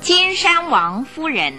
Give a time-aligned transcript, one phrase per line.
[0.00, 1.54] 金山王夫人。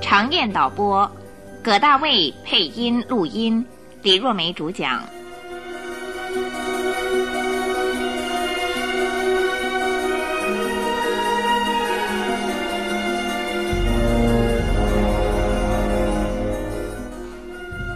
[0.00, 1.10] 长燕导播，
[1.62, 3.66] 葛大卫配音录音，
[4.00, 5.04] 李若梅主讲。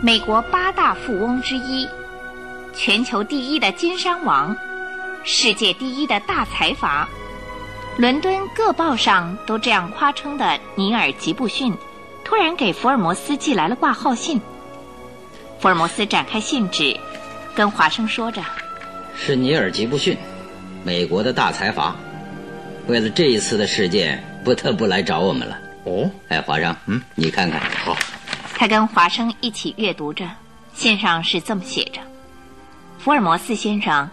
[0.05, 1.89] 美国八大富翁之一，
[2.75, 4.57] 全球第一的金山王，
[5.23, 7.09] 世界第一的大财阀，
[7.97, 11.73] 伦敦各报上都这样夸称的尼尔·吉布逊，
[12.25, 14.41] 突然给福尔摩斯寄来了挂号信。
[15.61, 16.99] 福尔摩斯展开信纸，
[17.55, 18.43] 跟华生说着
[19.15, 20.19] ：“是尼尔·吉布逊，
[20.83, 21.95] 美国的大财阀，
[22.89, 27.97] 为了这一次的事件，不得不来找我们了。”哦，哎，华生，嗯，你看看，好。
[28.63, 30.31] 他跟华生一起阅读着，
[30.73, 32.01] 信上是这么写着
[32.97, 34.09] ：“福尔摩斯先生，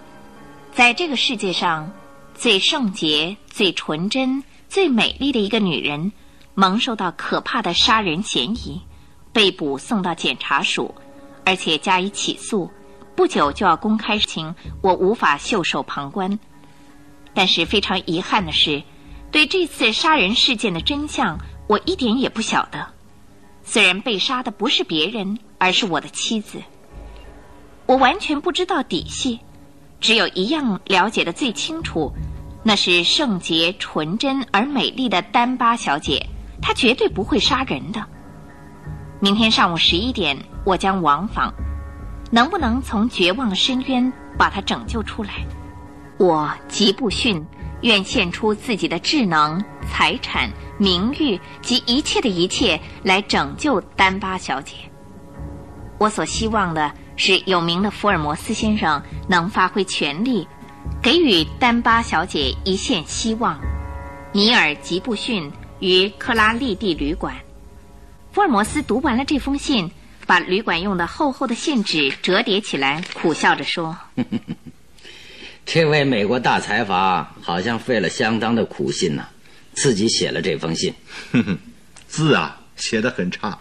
[0.73, 1.91] 在这个世界上，
[2.33, 6.11] 最圣洁、最纯真、最美丽的一个女人，
[6.55, 8.81] 蒙受到可怕的杀人嫌疑，
[9.31, 10.95] 被捕送到检察署，
[11.45, 12.71] 而且加以起诉，
[13.15, 16.39] 不久就要公开情，我无法袖手旁观。
[17.35, 18.81] 但是非常遗憾的是，
[19.31, 22.93] 对这次杀人事件的真相，我一点也不晓得。”
[23.71, 26.57] 虽然被杀的不是别人，而是我的妻子，
[27.85, 29.39] 我完全不知道底细，
[30.01, 32.11] 只有一样了解的最清楚，
[32.63, 36.25] 那是圣洁、纯真而美丽的丹巴小姐，
[36.59, 38.03] 她绝对不会杀人的。
[39.19, 41.53] 明天上午十一点，我将往访，
[42.31, 45.45] 能不能从绝望深渊把她拯救出来？
[46.17, 47.45] 我吉布逊
[47.81, 50.49] 愿献出自己的智能、财产。
[50.81, 54.75] 名誉及一切的一切来拯救丹巴小姐。
[55.97, 60.47] 我所希望的是，有名的福尔摩斯先生能发挥全力，
[61.03, 63.59] 给予丹巴小姐一线希望。
[64.31, 65.51] 尼尔·吉布逊
[65.81, 67.35] 于克拉利蒂旅馆。
[68.31, 69.91] 福尔摩斯读完了这封信，
[70.25, 73.97] 把旅馆用的厚厚的信纸折叠起来，苦笑着说
[75.71, 79.29] ：“这位美国大财阀好像费了相当的苦心呐。”
[79.73, 80.91] 自己写了这封信，
[82.07, 83.59] 字啊写的很差，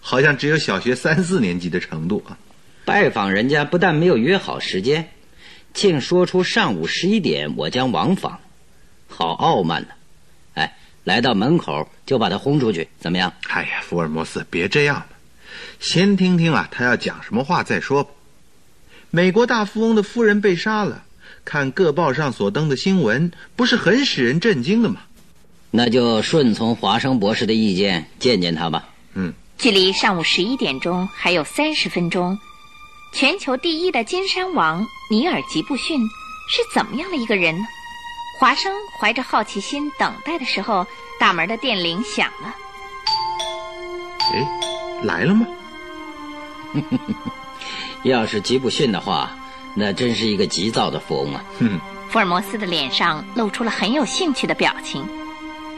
[0.00, 2.36] 好像只有小学三四年级的程度啊。
[2.84, 5.08] 拜访人家不但没有约好时间，
[5.72, 8.38] 竟说出上午十一点我将往访，
[9.08, 9.88] 好傲慢呢。
[10.54, 13.32] 哎，来到门口就把他轰出去，怎么样？
[13.48, 15.06] 哎呀，福尔摩斯，别这样
[15.80, 18.14] 先听听啊，他要讲什么话再说。
[19.10, 21.05] 美国大富翁的夫人被杀了，
[21.46, 25.00] 看各报上所登的新闻，不是很使人震惊的吗？
[25.70, 28.88] 那就顺从华生博士的意见，见见他吧。
[29.14, 32.36] 嗯，距离上午十一点钟还有三十分钟。
[33.12, 36.00] 全球第一的金山王尼尔·吉布逊
[36.50, 37.64] 是怎么样的一个人呢？
[38.40, 40.84] 华生怀着好奇心等待的时候，
[41.20, 42.54] 大门的电铃响了。
[44.34, 45.46] 哎，来了吗？
[48.02, 49.36] 要是吉布逊的话，
[49.78, 51.44] 那真是一个急躁的富翁啊。
[51.60, 51.78] 哼
[52.08, 55.06] 福尔摩斯的脸上露出了很有兴趣的表情。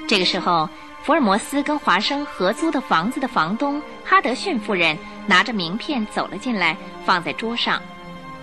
[0.07, 0.69] 这个时候，
[1.03, 7.83] 福尔摩斯跟华生合租的房子的房东哈德逊夫人拿着名片走了进来，放在桌上。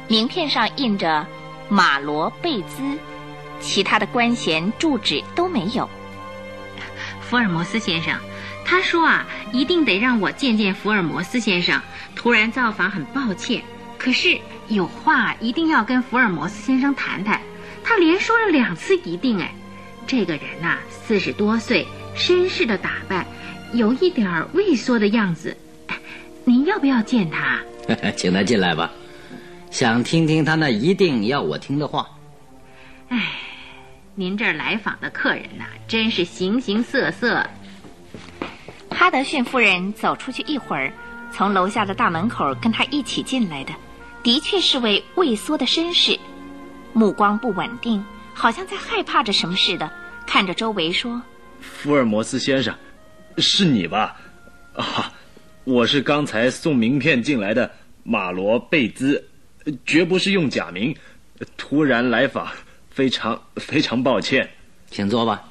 [0.08, 1.26] 名片上印着
[1.70, 2.84] 马罗贝兹，
[3.60, 5.90] 其他的官衔住址都没有。
[7.22, 8.20] 福尔摩斯先生，
[8.66, 11.82] 他说啊，一定得让我见见福尔摩斯先生。
[12.16, 13.64] 突然造访，很抱歉，
[13.98, 17.42] 可是有话一定要跟福尔摩斯先生谈谈。
[17.84, 19.54] 他连说了两次一定，哎。
[20.08, 23.26] 这个人呐，四十多岁，绅士的打扮，
[23.74, 25.58] 有一点畏缩的样子。
[26.44, 27.60] 您要不要见他？
[28.16, 28.92] 请他进来吧，
[29.72, 32.08] 想听听他那一定要我听的话。
[33.10, 33.20] 哎，
[34.14, 37.44] 您这儿来访的客人呐，真是形形色色。
[38.92, 40.94] 哈德逊夫人走出去一会儿，
[41.32, 43.74] 从楼下的大门口跟他一起进来的，
[44.26, 46.20] 的确是位畏缩的绅士，
[46.94, 48.04] 目光不稳定。
[48.34, 49.92] 好像在害怕着什么似的，
[50.26, 51.22] 看着周围说
[51.62, 52.74] ：“福尔摩斯先生，
[53.38, 54.18] 是你吧？
[54.74, 55.14] 啊，
[55.64, 59.30] 我是刚才送名片进来的马罗贝兹，
[59.86, 60.98] 绝不是用假名，
[61.56, 62.48] 突然来访，
[62.90, 64.50] 非常非常抱歉，
[64.90, 65.44] 请坐吧。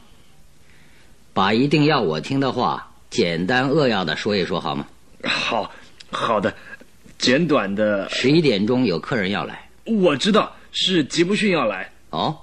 [1.33, 4.89] 把一定要我听的话简单扼要的说一说好吗？
[5.23, 5.71] 好，
[6.11, 6.57] 好的，
[7.19, 8.09] 简短的。
[8.11, 11.91] 十一点钟有客人要来，我知道是吉布逊要来。
[12.11, 12.39] 哦。”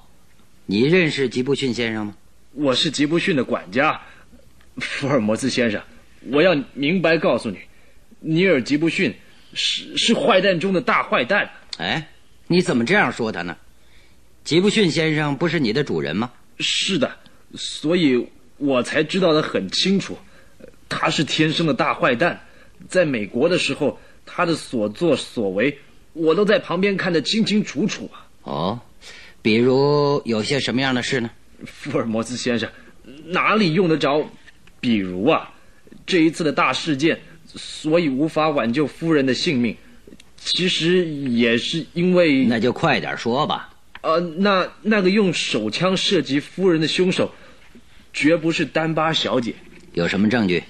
[0.68, 2.16] 你认识吉布逊先生吗？
[2.54, 4.00] 我是吉布逊的管家，
[4.78, 5.82] 福尔摩斯先生，
[6.30, 7.58] 我要明白告诉你，
[8.22, 9.14] 尼尔吉布逊
[9.54, 11.50] 是是坏蛋中的大坏蛋。
[11.78, 12.08] 哎，
[12.48, 13.58] 你怎么这样说他呢？
[14.46, 16.32] 吉布逊先生不是你的主人吗？
[16.60, 17.12] 是的，
[17.56, 18.26] 所以
[18.58, 20.18] 我才知道的很清楚，
[20.88, 22.40] 他是天生的大坏蛋。
[22.88, 25.78] 在美国的时候，他的所作所为，
[26.14, 28.28] 我都在旁边看得清清楚楚啊。
[28.44, 28.80] 哦，
[29.42, 31.30] 比如有些什么样的事呢？
[31.66, 32.70] 福尔摩斯先生，
[33.26, 34.28] 哪里用得着？
[34.80, 35.54] 比如啊，
[36.08, 39.78] 这一次的大事件，所以无法挽救夫人的性命，
[40.38, 42.46] 其实也是因为……
[42.46, 43.70] 那就快点说吧。
[44.02, 47.32] 呃，那那个用手枪射击夫人的凶手，
[48.12, 49.54] 绝不是丹巴小姐。
[49.94, 50.64] 有什么证据？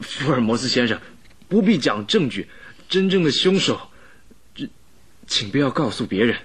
[0.00, 1.00] 福尔摩斯先生，
[1.48, 2.46] 不必讲证据，
[2.90, 3.78] 真正的凶手，
[4.52, 4.68] 这，
[5.28, 6.36] 请不要告诉别人，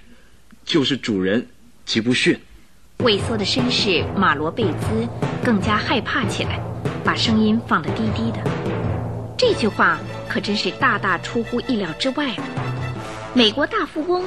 [0.64, 1.48] 就是主人
[1.84, 2.38] 吉布逊。
[2.98, 5.08] 畏缩的绅士马罗贝兹
[5.44, 6.60] 更加害怕起来，
[7.04, 8.38] 把声音放得低低的。
[9.36, 9.98] 这句话
[10.28, 12.44] 可真是大大出乎意料之外了。
[13.34, 14.24] 美国大富翁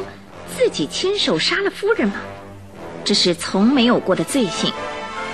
[0.53, 2.15] 自己亲手杀了夫人吗？
[3.05, 4.73] 这是从没有过的罪行。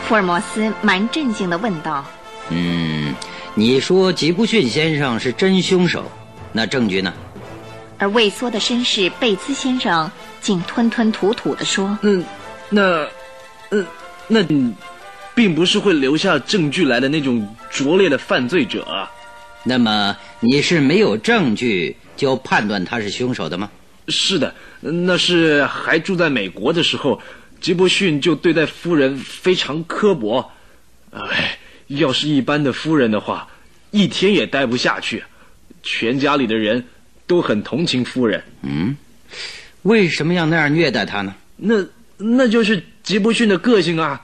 [0.08, 2.06] 福尔摩斯蛮震惊地问道
[2.52, 3.16] ：“嗯，
[3.56, 6.12] 你说吉布逊先生是真凶手，
[6.56, 7.13] 那证据呢？”
[8.00, 10.10] 而畏缩的绅士贝兹先生
[10.42, 12.24] 竟吞吞吐吐地说：“嗯，
[12.69, 13.07] 那……”
[13.72, 13.86] 嗯，
[14.28, 14.44] 那
[15.34, 18.86] 并不是会留下证据来的那种拙劣的犯罪者。
[19.63, 23.69] 那么你是没有证据就判断他是凶手的吗？
[24.07, 27.19] 是的，那是还住在美国的时候，
[27.60, 30.52] 吉伯逊就对待夫人非常刻薄。
[31.12, 31.57] 哎，
[31.88, 33.48] 要是一般的夫人的话，
[33.90, 35.24] 一天也待不下去。
[35.86, 36.84] 全家里的人
[37.26, 38.44] 都很同情夫人。
[38.64, 38.98] 嗯，
[39.84, 41.34] 为什么要那样虐待她呢？
[41.56, 41.76] 那
[42.18, 42.84] 那就是。
[43.06, 44.20] 吉布逊的个性啊，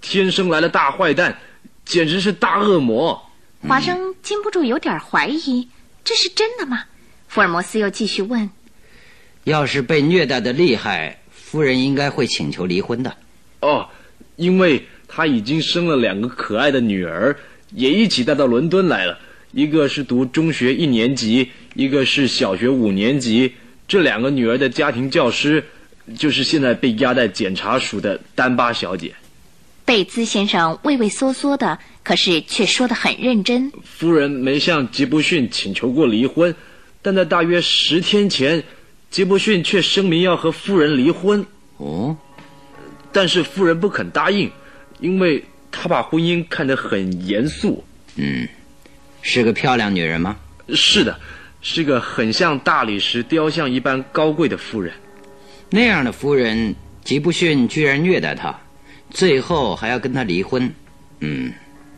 [0.00, 1.38] 天生来了大坏蛋，
[1.84, 3.30] 简直是大恶魔。
[3.60, 5.68] 华生禁不住有点怀疑，
[6.02, 6.82] 这是真的吗？
[7.28, 8.50] 福尔摩斯又继续问
[9.44, 13.16] ：“要是被虐待的厉害，夫人应该会请求离婚的。”
[13.62, 13.88] 哦，
[14.34, 17.36] 因为她已经生了两个可爱的女儿，
[17.70, 19.16] 也一起带到伦敦来了。
[19.54, 23.52] 一个是读中学一年级，一个是小学五年级。
[23.88, 25.64] 这两个女儿的家庭教师。
[26.18, 29.14] 就是现在被押在检察署的丹巴小姐，
[29.86, 33.72] 贝兹先生畏畏缩缩的，可是却说得很认真。
[33.82, 36.54] 夫人没向吉布逊请求过离婚，
[37.00, 38.62] 但在大约十天前，
[39.10, 41.46] 吉布逊却声明要和夫人离婚。
[41.78, 42.14] 哦，
[43.10, 44.50] 但是夫人不肯答应，
[45.00, 45.42] 因为
[45.72, 47.82] 她把婚姻看得很严肃。
[48.16, 48.46] 嗯，
[49.26, 50.36] 是个漂亮女人吗？
[50.68, 51.18] 是的，
[51.62, 54.92] 是个很像大理石雕像一般高贵的夫人。
[55.70, 58.54] 那样的夫人，吉布逊居然虐待她，
[59.08, 60.70] 最后还要跟她离婚，
[61.20, 61.50] 嗯，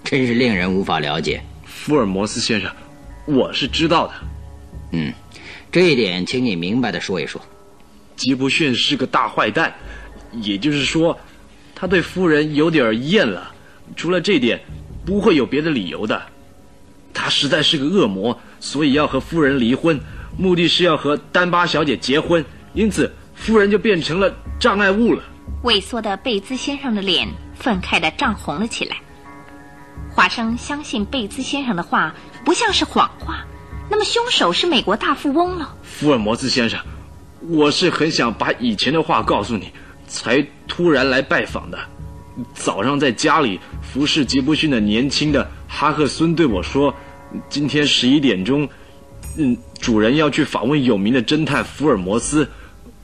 [0.05, 1.43] 真是令人无法了解。
[1.65, 2.71] 福尔摩斯先生，
[3.25, 4.15] 我是知道的。
[4.93, 5.13] 嗯，
[5.73, 7.43] 这一点，请你明白的说一说。
[8.15, 9.75] 吉布逊是个大坏蛋，
[10.43, 11.19] 也就是说，
[11.75, 13.53] 他对夫人有点厌了。
[13.97, 14.61] 除了这点，
[15.05, 16.23] 不会有别的理由的。
[17.17, 19.99] 他实在是个恶魔，所以要和夫人离婚，
[20.37, 22.45] 目的是要和丹巴小姐结婚。
[22.75, 23.11] 因此。
[23.39, 25.23] 夫人就变成了障碍物了。
[25.63, 28.97] 萎缩的贝兹先生的脸愤慨的涨红了起来。
[30.11, 32.15] 华生相信贝兹先生的话
[32.47, 33.45] 不像是谎话，
[33.91, 35.77] 那么凶手是美国大富翁了。
[35.83, 36.81] 福尔摩斯先生，
[37.47, 39.71] 我是很想把以前的话告诉你，
[40.09, 41.79] 才突然来拜访的。
[42.55, 46.95] 早上在家里服侍吉布逊的年轻的哈克孙对我说，
[47.49, 48.69] 今天十一点钟，
[49.37, 52.49] 嗯，主人要去访问有名的侦探福尔摩斯。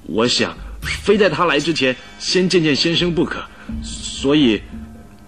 [0.06, 3.40] 我想，非在他来之前先见见先生不可，
[3.82, 4.60] 所以，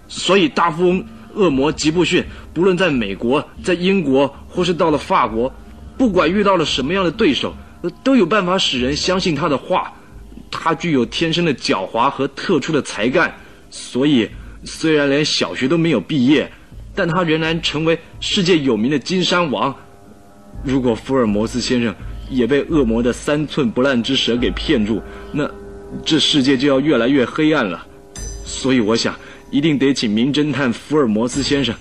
[0.09, 5.53] 所以大富翁恶魔吉布逊，不论在美国、在英国，或是到了法国，
[5.97, 7.55] 不管遇到了什么样的对手，
[8.03, 9.93] 都有办法使人相信他的话。
[10.51, 13.35] 他具有天生的狡猾和特殊的才干，
[13.71, 14.29] 所以
[14.65, 16.51] 虽然连小学都没有毕业，
[16.95, 19.75] 但他仍然成为世界有名的金山王。
[20.63, 21.95] 如果福尔摩斯先生。
[22.31, 25.49] 也被恶魔的三寸不烂之舌给骗住，那
[26.07, 27.87] 这世界就要越来越黑暗了。
[28.47, 29.15] 所以我想，
[29.51, 31.75] 一定得请名侦探福尔摩斯先生，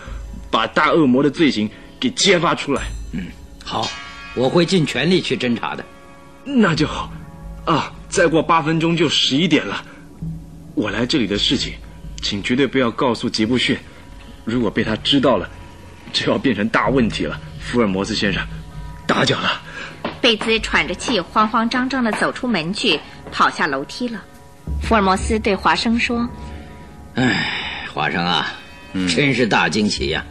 [0.51, 1.67] 把大恶魔的罪行
[1.98, 2.84] 给揭发出来。
[3.13, 3.27] 嗯，
[3.63, 3.88] 好，
[4.36, 5.86] 我会尽全力去侦查的。
[6.43, 7.10] 那就好。
[7.63, 9.82] 啊，再过八分钟就十一点了。
[10.75, 11.72] 我来这里的事情，
[12.22, 13.77] 请绝对不要告诉吉布逊。
[14.46, 15.50] 如果被他知道了，
[16.12, 17.40] 就要变成大问题了。
[17.60, 18.42] 福尔摩斯先生，
[19.08, 19.62] 打搅了。
[20.22, 23.00] 贝兹喘着气，慌慌张张地走出门去，
[23.32, 24.22] 跑下楼梯了。
[24.82, 26.28] 福尔摩斯对华生说
[27.16, 28.54] ：“哎，华生啊，
[29.14, 30.24] 真是大惊喜呀！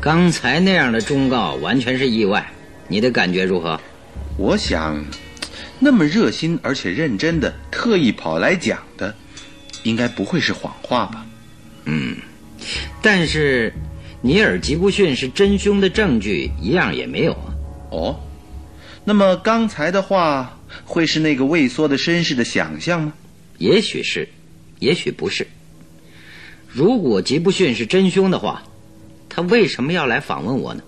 [0.00, 2.46] 刚才那样的忠告完全是意外，
[2.86, 3.80] 你的感觉如何？
[4.36, 5.02] 我想，
[5.78, 9.14] 那么热心而且认真的，特意跑来讲的，
[9.82, 11.26] 应该不会是谎话吧？
[11.84, 12.16] 嗯，
[13.02, 13.72] 但是
[14.20, 17.54] 尼尔吉布逊是真凶的证据一样也没有啊。
[17.90, 18.20] 哦，
[19.04, 23.12] 那么刚才的话会是那个畏缩的绅士的想象吗？
[23.58, 24.28] 也许是，
[24.78, 25.46] 也许不是。
[26.68, 28.62] 如果吉布逊是真凶的话，
[29.28, 30.82] 他为什么要来访问我呢？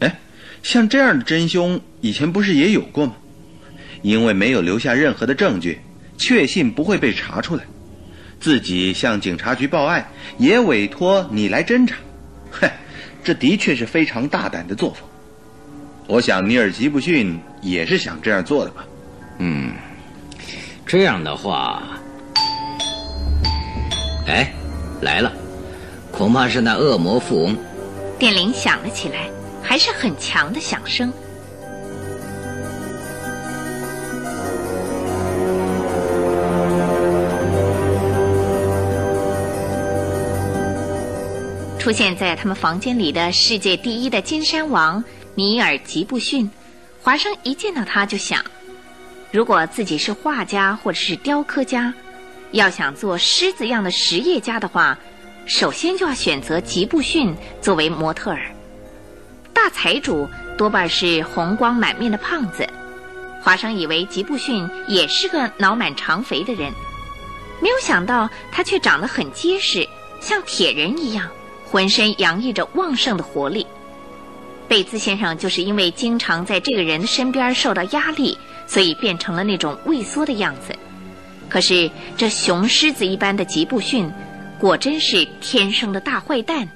[0.00, 0.18] 哎，
[0.62, 3.14] 像这样的真凶以前不是也有过吗？
[4.02, 5.78] 因为没有留下任何的证据，
[6.18, 7.64] 确信不会被查出来，
[8.42, 10.04] 自己向警察局报案，
[10.36, 11.94] 也委托你来侦查。
[12.50, 12.68] 哼，
[13.22, 15.08] 这的确是非常大胆的作风。
[16.08, 18.84] 我想尼尔吉布逊也是想这样做的吧。
[19.38, 19.72] 嗯，
[20.84, 21.84] 这样的话，
[24.26, 24.52] 哎，
[25.02, 25.32] 来了，
[26.10, 27.56] 恐怕是那恶魔富翁。
[28.18, 29.30] 电铃响了起来，
[29.62, 31.12] 还是很强的响声。
[41.82, 45.02] 出现在他们房间里的世界第一的金山王
[45.34, 46.48] 尼尔吉布逊，
[47.02, 48.40] 华生一见到他就想：
[49.32, 51.92] 如果自己是画家或者是雕刻家，
[52.52, 54.96] 要想做狮子样的实业家的话，
[55.44, 58.52] 首先就要选择吉布逊作为模特儿。
[59.52, 62.64] 大财主多半是红光满面的胖子，
[63.42, 66.72] 华生以为吉布逊也是个脑满肠肥的人，
[67.60, 69.88] 没有想到他却长得很结实，
[70.20, 71.28] 像铁人一样。
[71.72, 73.66] 浑身洋溢着旺盛的活力，
[74.68, 78.36] 贝兹先生就是因为经常在这个人身边受到压力，
[78.66, 80.76] 所以变成了那种畏缩的样子。
[81.48, 84.12] 可是这雄狮子一般的吉布逊，
[84.58, 86.68] 果真是天生的大坏蛋、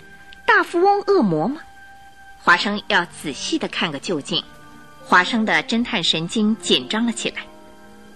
[0.46, 1.60] 大富翁、恶魔吗？
[2.42, 4.42] 华生要仔细的看个究竟。
[5.04, 7.42] 华生的侦探神经紧张了起来。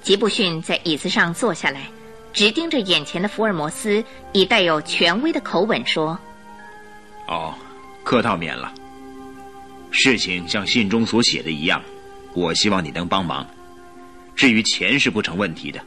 [0.03, 1.83] 吉布逊在椅子上坐下来，
[2.33, 6.19] 直盯着眼前的福尔摩斯，以带有权威的口吻说。
[7.31, 7.55] 哦，
[8.03, 8.75] 客套免了。
[9.93, 11.81] 事情像信中所写的一样，
[12.35, 13.49] 我希望你能帮忙。
[14.35, 15.81] 至于钱是不成问题的，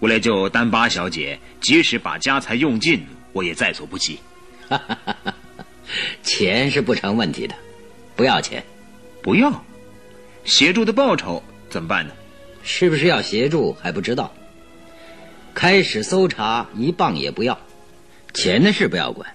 [0.00, 4.20] 为了救丹巴小姐，即使把家财用尽，我也在所不惜。
[6.22, 7.54] 钱是不成问题的，
[8.14, 8.62] 不要钱，
[9.22, 9.64] 不要。
[10.44, 12.12] 协助的报酬怎么办呢？
[12.62, 14.30] 是不是要协助还不知道。
[15.54, 17.58] 开始搜查，一磅也不要，
[18.34, 19.34] 钱的事不要管。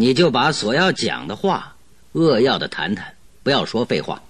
[0.00, 1.76] 你就把所要讲的话
[2.12, 4.22] 扼要的谈谈，不要说废话。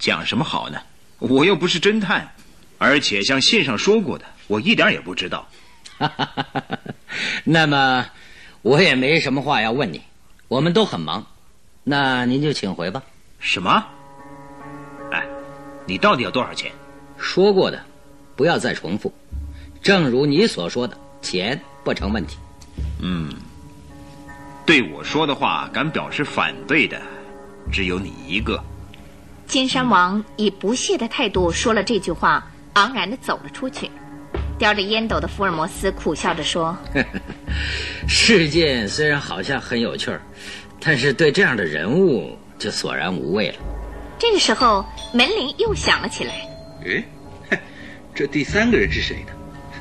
[0.00, 0.80] 讲什么好呢？
[1.20, 2.34] 我又不是侦探，
[2.78, 5.46] 而且像信上说过的，我一点也不知道。
[7.44, 8.04] 那么，
[8.62, 10.02] 我也没什么话要问你。
[10.48, 11.24] 我们都很忙，
[11.84, 13.00] 那您就请回吧。
[13.38, 13.86] 什么？
[15.12, 15.24] 哎，
[15.86, 16.72] 你到底要多少钱？
[17.16, 17.80] 说过的，
[18.34, 19.14] 不要再重复。
[19.80, 22.36] 正如你所说的，钱不成问题。
[23.00, 23.32] 嗯。
[24.66, 27.00] 对我说的话敢表示反对的，
[27.70, 28.60] 只有你一个。
[29.46, 33.88] 金山王以不屑的态度说了这句话，昂然的走了出去。
[34.58, 36.76] 叼着烟斗的福尔摩斯苦笑着说
[38.08, 40.20] ：“事件虽然好像很有趣儿，
[40.80, 43.56] 但是对这样的人物就索然无味了。”
[44.18, 46.32] 这个时候，门铃又响了起来。
[47.50, 47.60] 哎，
[48.14, 49.32] 这第三个人是谁呢？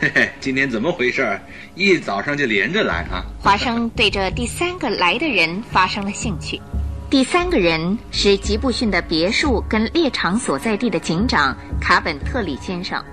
[0.06, 1.40] 嘿嘿，今天怎么回事？
[1.74, 3.26] 一早上就连着来啊！
[3.40, 6.62] 华生对这第三个来的人发生了兴趣。
[7.10, 13.04] 第三个人是吉布逊的别墅跟猎场所在地的警长卡本特里先生。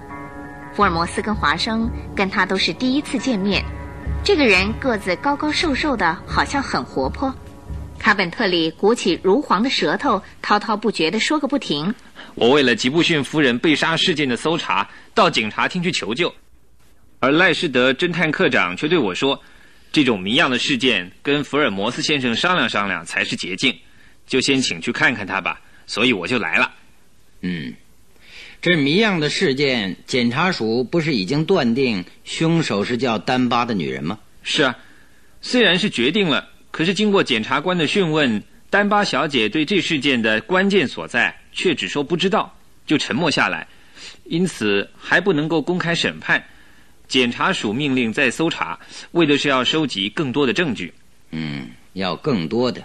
[0.75, 3.65] 福尔摩斯跟华生跟他都是第一次见面。
[4.23, 7.35] 这个人个子高高瘦瘦的，好像很活泼。
[7.99, 11.95] 卡本特里鼓起如簧的舌头，滔滔不绝地说个不停。
[12.35, 16.31] 我为了吉布逊夫人被杀事件的搜查，到警察厅去求救。
[17.23, 19.41] 而赖士德侦探科长却对我说
[19.93, 23.73] ：“这种谜样的事件，跟福尔摩斯先生商量商量才是捷径，
[24.27, 26.75] 就先请去看看他吧。”所以我就来了。
[27.43, 27.73] 嗯，
[28.61, 34.19] 这谜样的事件，检察署不是已经断定凶手是叫丹巴的女人吗？
[34.43, 34.77] 是啊，
[35.41, 42.53] 虽然是决定了，可是经过检察官的讯问，丹巴小姐对这事件的关键所在却只说不知道，
[42.85, 43.69] 就沉默下来，
[44.25, 46.45] 因此还不能够公开审判。
[47.13, 50.95] 检察署命令再搜查，为的是要收集更多的证据。
[51.31, 52.83] 嗯，要更多的。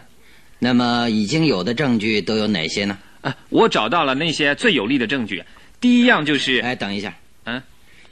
[0.59, 2.99] 那么已经有的证据都有哪些呢？
[3.21, 5.41] 啊，我找到了那些最有力的证据。
[5.79, 6.59] 第一样就是……
[6.59, 7.15] 哎，等一下。
[7.45, 7.63] 嗯，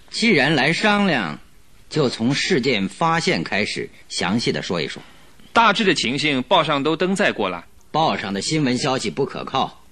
[0.10, 1.38] 既然来商量，
[1.90, 5.04] 就从事件发现开始，详细的说一说。
[5.52, 7.66] 大致的情形报上都登载过了。
[7.92, 9.84] 报上的新闻消息不可靠，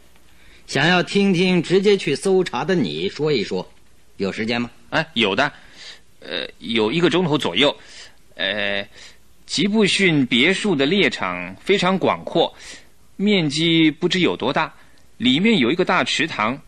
[0.68, 3.70] 想要听听直接去搜查的你说一说，
[4.16, 4.70] 有时间吗？
[4.90, 5.52] 哎，有的，
[6.24, 7.76] 呃，有一个钟头左右。
[8.36, 8.88] 呃，
[9.46, 12.52] 吉布逊别墅的猎场非常广阔，
[13.16, 14.74] 面积不知有多大，
[15.18, 16.60] 里面有一个大池塘，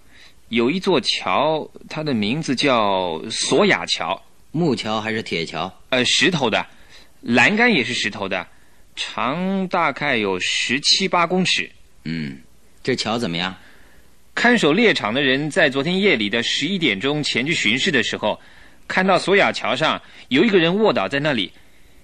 [0.49, 4.21] 有一座桥，它的名字叫索雅桥。
[4.51, 5.73] 木桥还是铁桥？
[5.89, 6.65] 呃，石头的，
[7.21, 8.47] 栏杆也是石头的，
[8.95, 11.69] 长大概有十七八公尺。
[12.03, 12.37] 嗯，
[12.83, 13.55] 这桥怎么样？
[14.35, 18.39] 看守猎场的人在昨天夜里的十一点钟前去巡视的时候，
[18.87, 21.51] 看到索雅桥上有一个人卧倒在那里，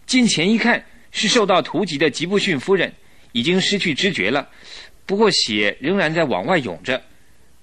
[0.06, 2.92] 近前一看是受到突袭的吉布逊夫人，
[3.32, 4.48] 已经失去知觉了，
[5.06, 7.02] 不过血仍然在往外涌着。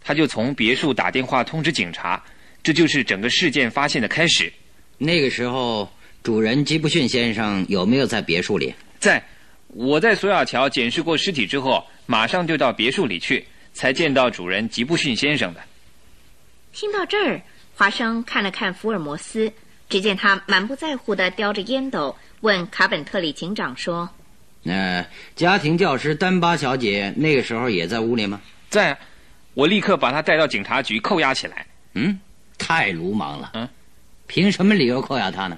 [0.00, 2.22] 他就从别墅打电话通知警察，
[2.62, 4.50] 这就是整个事件发现的开始。
[4.96, 5.90] 那个时候，
[6.22, 8.72] 主人吉布逊先生有没有在别墅里？
[8.98, 9.22] 在，
[9.68, 13.44] 我在索雅桥检视过尸体之后，马上就到别墅里去，
[13.74, 15.60] 才见到主人吉布逊先生的。
[16.72, 17.40] 听到这儿，
[17.78, 19.52] 华生看了看福尔摩斯，
[19.88, 24.10] 只见他满不在乎地叼着烟斗，问卡本特里警长说
[24.64, 25.06] ：“那
[25.36, 28.98] 家庭教师丹巴小姐那个时候也在屋里吗？”在，
[29.54, 31.64] 我立刻把她带到警察局扣押起来。
[31.94, 32.18] 嗯，
[32.58, 33.52] 太鲁莽了。
[33.54, 33.68] 嗯。
[34.26, 35.56] 凭什么理由扣押她呢？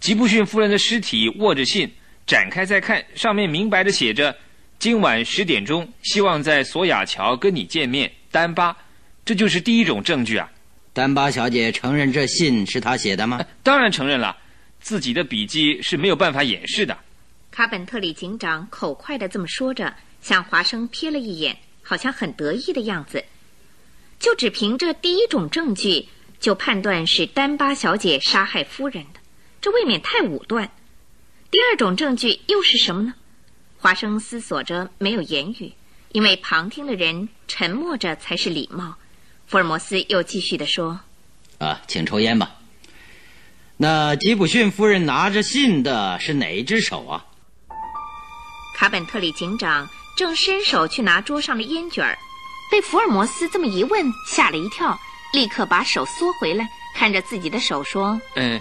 [0.00, 1.92] 吉布逊夫人的尸体握着信，
[2.26, 4.34] 展开再看，上面明白的写着
[4.80, 8.74] ：“今晚十点钟，希望在索雅桥跟你见面。”丹巴，
[9.26, 10.50] 这就是第一种证据啊。
[11.00, 13.42] 丹巴小姐承认这信是她写的吗？
[13.62, 14.36] 当然承认了，
[14.80, 16.94] 自己的笔迹是没有办法掩饰的。
[17.50, 23.24] 卡本特里警长口快的这么说着，向华生瞥了一眼，好像很得意的样子。
[24.18, 26.06] 就只凭这第一种证据。
[26.38, 29.20] 就判断是丹巴小姐杀害夫人的，
[29.60, 30.70] 这未免太武断。
[31.50, 33.14] 第二种证据又是什么呢？
[33.78, 35.72] 华生思索着，没有言语，
[36.12, 38.96] 因为旁听的人沉默着才是礼貌。
[39.50, 41.00] 福尔摩斯又继续的说
[41.58, 42.52] ：“啊，请抽烟吧。
[43.76, 47.26] 那吉普逊夫人拿着信的是哪一只手啊？”
[48.78, 52.16] 卡本特里警长正伸手去拿桌上的烟卷儿，
[52.70, 54.96] 被福尔摩斯这么一问，吓了一跳。
[55.32, 58.60] 立刻把手缩回来，看着自己的手说：“嗯，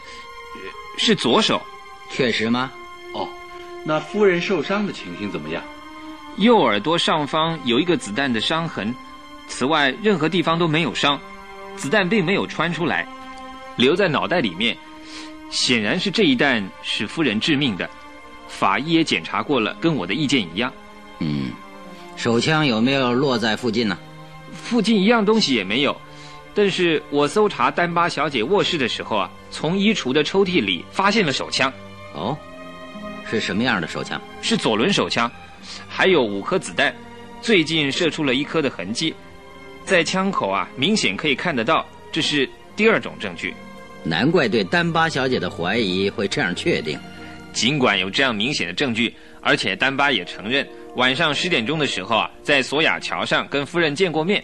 [0.97, 1.61] 是左手，
[2.09, 2.71] 确实吗？
[3.13, 3.29] 哦，
[3.83, 5.63] 那夫人受伤的情形怎么样？
[6.37, 8.95] 右耳朵上方有一个子弹的伤痕，
[9.49, 11.19] 此外任何地方都没有伤，
[11.75, 13.05] 子弹并没有穿出来，
[13.75, 14.77] 留在脑袋里面，
[15.49, 17.89] 显然是这一弹使夫人致命的。
[18.47, 20.71] 法医也检查过了，跟我的意见一样。
[21.19, 21.51] 嗯，
[22.15, 23.97] 手枪有没有落在附近呢？
[24.53, 25.99] 附近一样东西也没有。”
[26.55, 31.71] 但是我搜查丹巴小姐卧室的时候啊，从衣橱的抽屉里发现了手枪。
[32.13, 32.37] 哦，
[33.29, 34.19] 是什么样的手枪？
[34.41, 35.31] 是左轮手枪，
[35.87, 36.93] 还有五颗子弹，
[37.39, 39.13] 最近射出了一颗的痕迹，
[39.89, 41.83] 在枪口啊，明显可以看得到。
[42.11, 43.55] 这是第二种证据。
[44.03, 46.99] 难怪对丹巴小姐的怀疑会这样确定。
[47.53, 54.43] 尽管有这样明显的证据，而且丹巴也承认晚上十点钟的时候啊，在索雅桥上跟夫人见过面。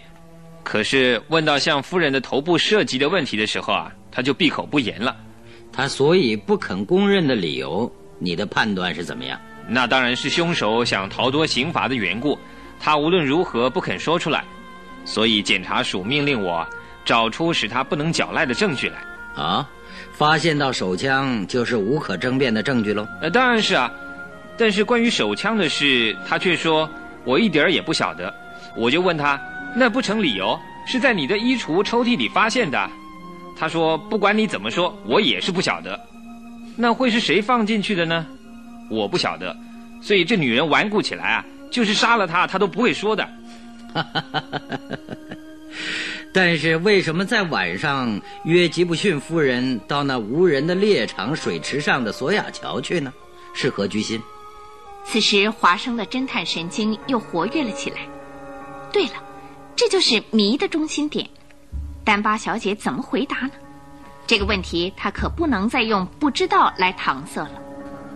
[0.64, 5.16] 可是问到向夫人的头部涉及的问题的时候啊，他就闭口不言了。
[5.72, 9.40] 他所以不肯供认的理由，你的判断是怎么样？
[9.68, 12.36] 那当然是凶手想逃脱刑罚的缘故。
[12.80, 14.44] 他无论如何不肯说出来，
[15.06, 16.66] 所以检察署命令我
[17.06, 18.98] 找出使他不能狡赖的证据来。
[19.42, 19.66] 啊，
[20.12, 23.06] 发现到手枪就是无可争辩的证据喽？
[23.22, 23.90] 呃，当然是啊。
[24.58, 26.88] 但是关于手枪的事，他却说
[27.24, 28.34] 我一点儿也不晓得。
[28.76, 29.40] 我就问他。
[29.78, 32.90] 那不成理由，是在你的衣橱抽屉里发现的。
[33.58, 36.00] 他说：“不管你怎么说，我也是不晓得。
[36.76, 38.26] 那会是谁放进去的呢？
[38.88, 39.54] 我不晓得。
[40.00, 43.28] 所以这女人顽固起来啊，就是杀了他，她都不会说的。
[46.32, 53.12] 但是为什么在晚上约吉布逊夫人到那无人的猎场水池上的索雅桥去呢？
[53.54, 54.20] 是何居心？
[55.04, 57.98] 此时华生的侦探神经又活跃了起来。
[58.92, 59.12] 对了。
[59.78, 61.28] 这就是谜的中心点，
[62.02, 63.50] 丹巴小姐怎么回答呢？
[64.26, 67.62] 这个问题她可不能再用不知道来搪塞了。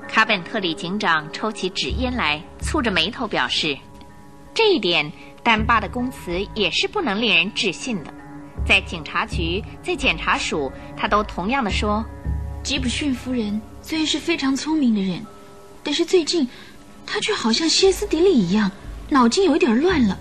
[0.08, 3.76] 卡本特里警长抽起纸烟来，蹙着眉头表示
[4.54, 8.12] ：“这一点，丹巴的供词也是不能令人置信的。
[8.66, 12.04] 在警察局，在检察署，他都同样的说，
[12.62, 15.24] 吉普逊夫人虽然是非常聪明的人，
[15.82, 16.48] 但是最近，
[17.06, 18.70] 她却好像歇斯底里一样，
[19.08, 20.18] 脑筋有一点乱了。”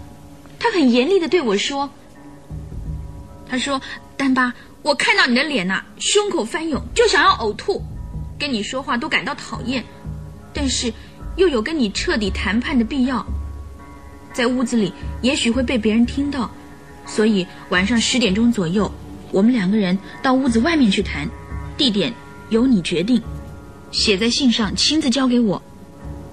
[0.57, 1.89] 他很严厉的对我说
[3.47, 3.81] ：“他说，
[4.17, 7.81] 丹巴，我看到你的脸呐，胸口翻涌，就想要呕吐。
[8.37, 9.83] 跟你说话都感到讨厌，
[10.53, 10.93] 但是
[11.35, 13.25] 又有跟你彻底谈判的必要。
[14.39, 16.49] 在屋子里也许会被别人听到，
[17.05, 18.89] 所以晚上十点钟左右，
[19.33, 21.27] 我们两个人到屋子外面去谈，
[21.75, 22.13] 地点
[22.47, 23.21] 由你决定，
[23.91, 25.61] 写在信上亲自交给我。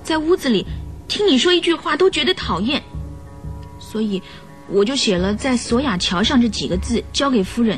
[0.05, 0.65] 在屋子里
[1.09, 2.81] 听你说一句话都觉得讨厌，
[3.81, 4.23] 所以
[4.69, 7.77] 我就写了在索雅桥上这几个字交给夫人。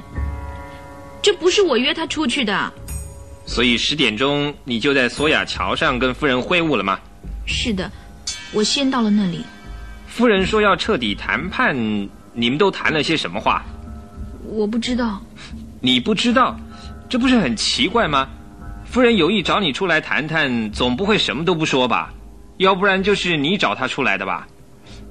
[1.22, 2.70] 这不是我约他出去的。
[3.46, 7.00] 所以十点钟你就在索雅桥上跟夫人会晤了吗？
[7.46, 7.90] 是的，
[8.52, 9.42] 我先到了那里。
[10.18, 11.76] 夫人说要彻底谈判，
[12.32, 13.62] 你们都谈了些什么话？
[14.42, 15.20] 我不知道。
[15.80, 16.58] 你不知道，
[17.08, 18.28] 这不是很奇怪吗？
[18.84, 22.12] 夫人有意找你出来谈谈，总不会什么都不说吧？
[22.56, 24.48] 要不然就是你找她出来的吧？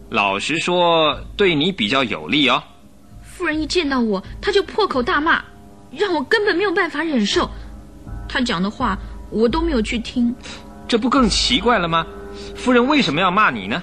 [0.09, 2.61] 老实说，对你比较有利哦。
[3.21, 5.41] 夫人一见到我，她就破口大骂，
[5.89, 7.49] 让我根本没有办法忍受。
[8.27, 10.35] 她讲的话我都没有去听，
[10.85, 12.05] 这不更奇怪了吗？
[12.57, 13.81] 夫人为什么要骂你呢？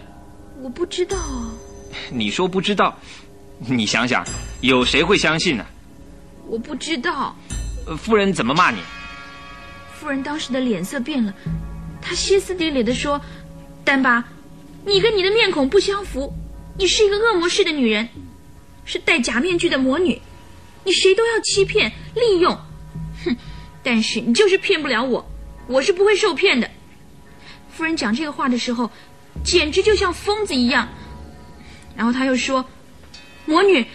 [0.63, 1.19] 我不知道。
[2.11, 2.99] 你说不知道，
[3.59, 4.25] 你想想，
[4.61, 5.65] 有谁会相信呢？
[6.47, 7.37] 我不知道。
[7.99, 8.79] 夫人怎么骂你？
[9.93, 11.35] 夫人当时的脸色变了，
[12.01, 13.21] 她歇斯底里的说
[13.85, 14.25] ：“丹巴，
[14.85, 16.33] 你跟你的面孔不相符，
[16.79, 18.09] 你是一个恶魔式的女人，
[18.85, 20.21] 是戴假面具的魔女，
[20.85, 22.59] 你谁都要欺骗利用，
[23.25, 23.37] 哼！”
[23.83, 25.31] 但是你就是骗不了我，
[25.67, 26.71] 我是不会受骗的。
[27.71, 28.91] 夫人讲这个话的时候，
[29.43, 30.89] 简直就像疯子一样。
[31.97, 32.65] 然后他又说
[33.47, 33.87] ：“魔女，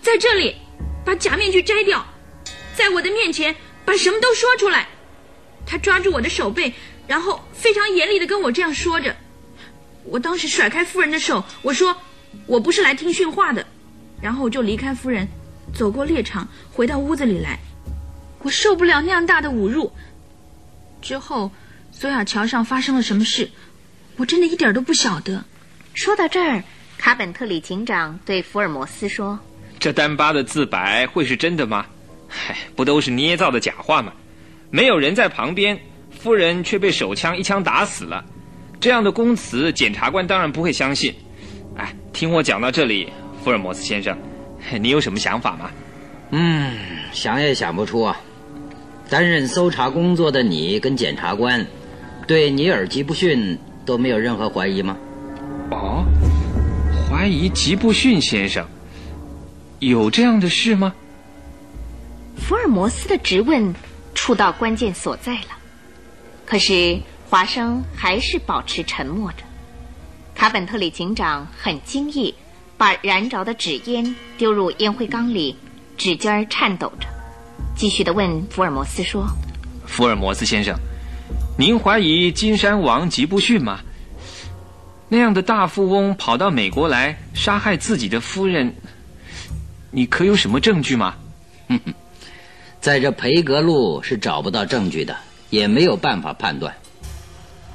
[0.00, 0.56] 在这里，
[1.04, 2.06] 把假面具摘掉，
[2.74, 4.88] 在我的面前把什么都说出来。”
[5.66, 6.72] 他抓住我的手背，
[7.06, 9.14] 然后非常严厉的跟我这样说着。
[10.04, 11.94] 我当时甩开夫人的手，我说
[12.46, 13.66] ：“我不是来听训话的。”
[14.22, 15.28] 然后我就离开夫人，
[15.74, 17.58] 走过猎场，回到屋子里来。
[18.40, 19.92] 我受不了那样大的侮辱。
[21.02, 21.50] 之后，
[21.92, 23.50] 索亚桥上发生了什么事，
[24.18, 25.44] 我真的一点都不晓得。
[25.94, 26.62] 说到这儿，
[26.98, 29.38] 卡本特里警长对福尔摩斯说
[29.78, 31.86] ：“这丹巴的自白会是真的吗？
[32.28, 34.12] 嗨，不都是捏造的假话吗？
[34.70, 35.78] 没有人在旁边，
[36.10, 38.24] 夫人却被手枪一枪打死了，
[38.80, 41.14] 这样的供词，检察官当然不会相信。
[41.76, 43.12] 哎，听我讲到这里，
[43.44, 44.18] 福尔摩斯先生，
[44.80, 45.70] 你有什么想法吗？
[46.32, 46.76] 嗯，
[47.12, 48.20] 想也想不出啊。”
[49.08, 51.66] 担任搜查工作的你跟检察官，
[52.26, 54.94] 对尼尔吉布逊都没有任何怀疑吗？
[55.70, 56.04] 哦，
[57.08, 58.68] 怀疑吉布逊先生，
[59.78, 60.92] 有这样的事吗？
[62.36, 63.74] 福尔摩斯的质问
[64.14, 65.56] 触到关键所在了，
[66.44, 69.38] 可是华生还是保持沉默着。
[70.34, 72.34] 卡本特里警长很惊异，
[72.76, 75.56] 把燃着的纸烟丢入烟灰缸里，
[75.96, 77.08] 指尖颤抖着。
[77.74, 79.26] 继续的问福尔摩斯说
[79.88, 80.78] ：“福尔摩斯先生，
[81.60, 83.80] 您怀疑金山王吉布逊吗？
[85.08, 88.76] 那样的大富翁跑到美国来杀害自己的夫人，
[89.90, 91.16] 你可有什么证据吗
[91.68, 91.94] ？”“哼哼，
[92.80, 95.16] 在这培格路是找不到证据的，
[95.50, 96.76] 也没有办法判断。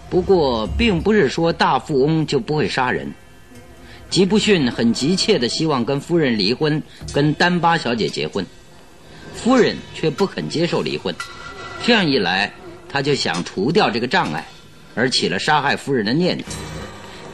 [0.09, 3.13] 不过，并不是说大富翁就不会杀人。
[4.09, 8.45] 吉布逊很急切的希望跟夫人离婚，跟丹巴小姐结婚。”
[9.35, 11.13] 夫人却不肯接受离婚，
[11.83, 12.53] 这样一来，
[12.93, 14.45] 他就想除掉这个障碍，
[14.93, 16.45] 而起了杀害夫人的念头，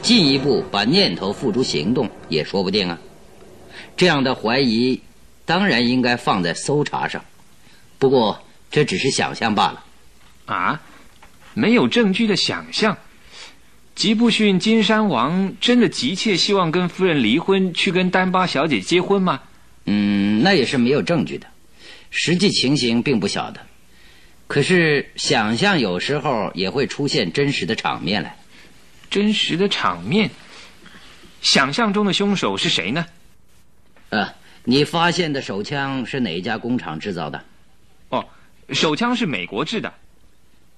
[0.00, 2.98] 进一步把念头付诸行动也说不定啊。
[3.94, 5.02] 这样的怀疑，
[5.44, 7.22] 当然应该放在搜查上，
[7.98, 9.84] 不过这只是想象罢了。
[10.46, 10.80] 啊，
[11.52, 12.96] 没有证据的想象，
[13.94, 19.42] 吉布逊金山王真的急切希望跟夫人离婚，去跟丹巴小姐结婚吗？
[19.84, 21.46] 嗯，那也是没有证据的。
[22.08, 23.60] 实际情形并不晓得，
[24.50, 28.36] 可是想象有时候也会出现真实的场面来。
[29.08, 30.28] 真实的场面，
[31.40, 33.06] 想象中的凶手是谁呢？
[34.08, 34.34] 呃，
[34.64, 37.44] 你发现的手枪是哪一家工厂制造的？
[38.08, 38.26] 哦，
[38.70, 39.94] 手枪是美国制的。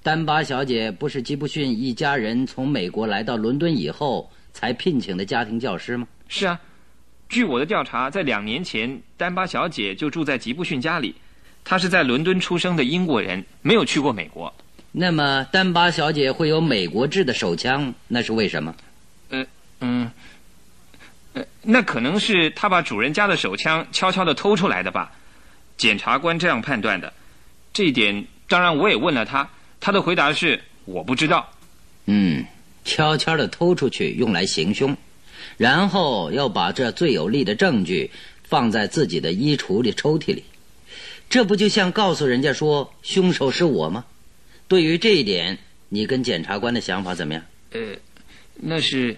[0.03, 6.07] 丹巴小姐不是吉布逊一家人从美国来到伦敦以后才聘请的家庭教师吗？
[6.29, 6.61] 是啊。
[7.31, 11.15] 据我的调查，在两年前，丹巴小姐就住在吉布逊家里。
[11.64, 14.55] 她是在伦敦出生的英国人，没有去过美国。
[14.90, 18.75] 那么，丹巴小姐会有美国制的手枪，那是为什么？
[19.31, 19.46] 呃，
[19.81, 20.11] 嗯，
[21.33, 25.12] 呃，那可能是他把主人家的手枪悄悄的偷出来的吧？
[25.79, 27.12] 检察官这样判断的。
[27.72, 29.48] 这一点，当然我也问了他，
[29.81, 31.48] 他的回答是我不知道。
[32.05, 32.44] 嗯，
[32.85, 34.96] 悄悄的偷出去用来行凶。
[35.57, 38.11] 然后要把这最有力的证据
[38.44, 40.44] 放在自己的衣橱里抽屉里，
[41.33, 44.05] 这不就像告诉人家说凶手是我吗？
[44.68, 47.42] 对于这一点，你跟检察官的想法怎么样？
[47.71, 47.81] 呃，
[48.57, 49.16] 那是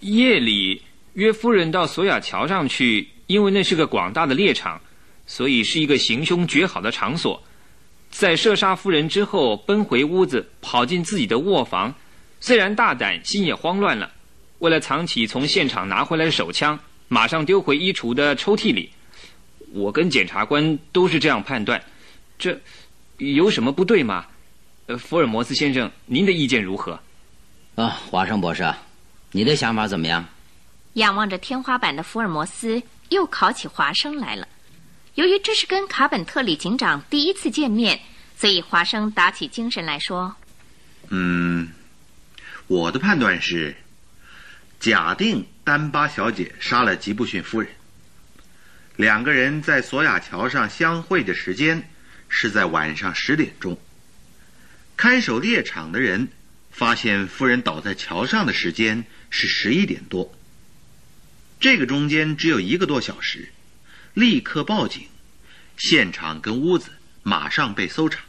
[0.00, 0.82] 夜里
[1.14, 4.78] 约夫人到索雅桥上去，因为那是个广大的猎场，
[5.26, 7.42] 所以是一个行凶绝好的场所。
[8.10, 11.94] 在射杀夫人之后，奔回屋子，跑进自己的卧房，
[12.38, 14.12] 虽然大胆，心也慌乱了。
[14.58, 18.90] 为了藏起从现场拿回来的手枪，马上丢回衣橱的抽屉里。
[19.74, 21.82] 我跟检察官都是这样判断，
[22.38, 22.56] 这
[23.18, 24.24] 有什么不对吗？
[24.86, 27.00] 呃，福尔摩斯先生，您的意见如何？
[27.74, 28.72] 啊，华生博士，
[29.32, 30.24] 你的想法怎么样？
[30.92, 34.46] 仰望着天花板的福尔摩斯又考起华生来了。
[35.16, 37.98] 由于这是跟卡本特里警长第一次见面，
[38.36, 40.36] 所以华生打起精神来说
[41.10, 41.68] ：“嗯，
[42.68, 43.76] 我的判断是，
[44.78, 47.68] 假定丹巴小姐杀了吉布逊夫人，
[48.96, 51.90] 两个人在索亚桥上相会的时间
[52.28, 53.80] 是在晚上十点钟。
[54.96, 56.28] 看守猎场的人
[56.70, 60.32] 发现夫人倒在桥上的时间是十一点多，
[61.58, 63.50] 这个中间只有一个多小时。”
[64.14, 65.08] 立刻报警，
[65.76, 66.90] 现场跟屋子
[67.24, 68.20] 马上被搜查。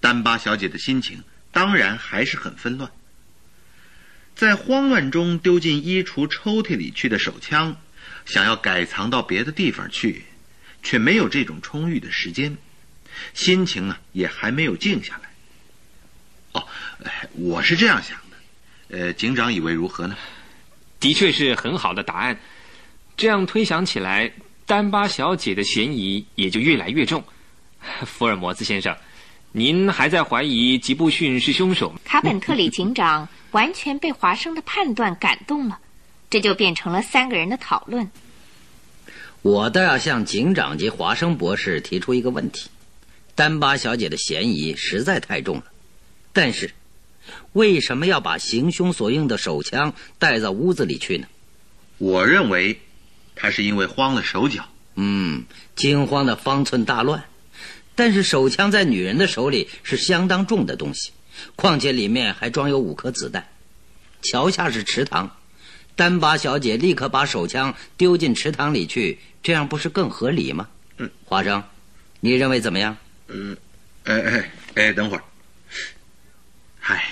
[0.00, 2.90] 丹巴小姐的心情当然还是很纷乱，
[4.36, 7.80] 在慌乱中丢进衣橱抽屉里去的手枪，
[8.26, 10.24] 想要改藏到别的地方去，
[10.82, 12.56] 却没有这种充裕的时间，
[13.34, 15.30] 心情呢也还没有静下来。
[16.52, 16.66] 哦，
[17.32, 20.16] 我是这样想的，呃，警长以为如何呢？
[21.00, 22.38] 的确是很好的答案。
[23.16, 24.32] 这样推想起来。
[24.64, 27.22] 丹巴小姐的嫌疑也就越来越重，
[28.06, 28.96] 福尔摩斯先生，
[29.50, 31.92] 您还在怀疑吉布逊是凶手？
[32.04, 35.78] 卡本特里警长完全被华生的判断感动了，
[36.32, 38.10] 这就变成了三个人的讨论。
[39.42, 42.70] 我倒要向警长及华生博士提出一个问题：
[43.34, 45.64] 丹巴小姐的嫌疑实在太重了，
[46.32, 46.72] 但是
[47.52, 51.26] 为什么要把行凶所用的手枪带到屋子里去呢？
[51.98, 52.80] 我认为。
[53.34, 57.24] 他是因为慌了手脚，嗯，惊慌的方寸大乱。
[57.94, 61.12] 但是手枪在女人的手里是相当重的东西，
[61.56, 63.48] 况且里面还装有五颗子弹。
[64.20, 65.34] 桥下是池塘，
[65.94, 70.68] 丹巴小姐立刻把手枪丢进池塘里去，这样不是更合理吗？
[70.98, 71.62] 嗯，华生，
[72.20, 72.96] 你认为怎么样？
[73.28, 73.56] 嗯，
[74.04, 75.22] 哎哎哎，等会儿。
[76.80, 77.04] 嗨，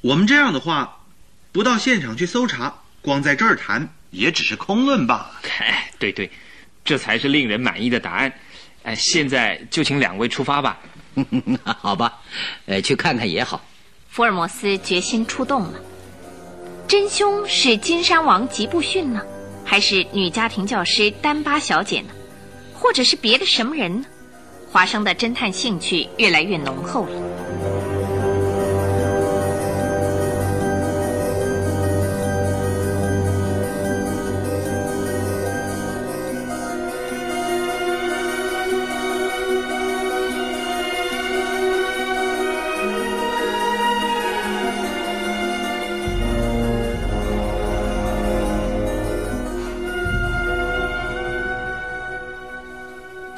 [0.00, 1.04] 我们这样的话，
[1.52, 3.88] 不到现场去搜查，光在这儿谈。
[4.12, 5.40] 也只是空论罢了。
[5.60, 6.30] 哎，对对，
[6.84, 8.32] 这才是令人满意的答案。
[8.84, 10.78] 哎，现在就请两位出发吧。
[11.64, 12.14] 好吧，
[12.64, 13.62] 呃，去看看也好。
[14.08, 15.80] 福尔摩斯决心出动了。
[16.88, 19.20] 真凶是金山王吉布逊呢，
[19.64, 22.08] 还是女家庭教师丹巴小姐呢？
[22.72, 24.06] 或者是别的什么人呢？
[24.70, 27.10] 华生的侦探兴趣越来越浓厚了。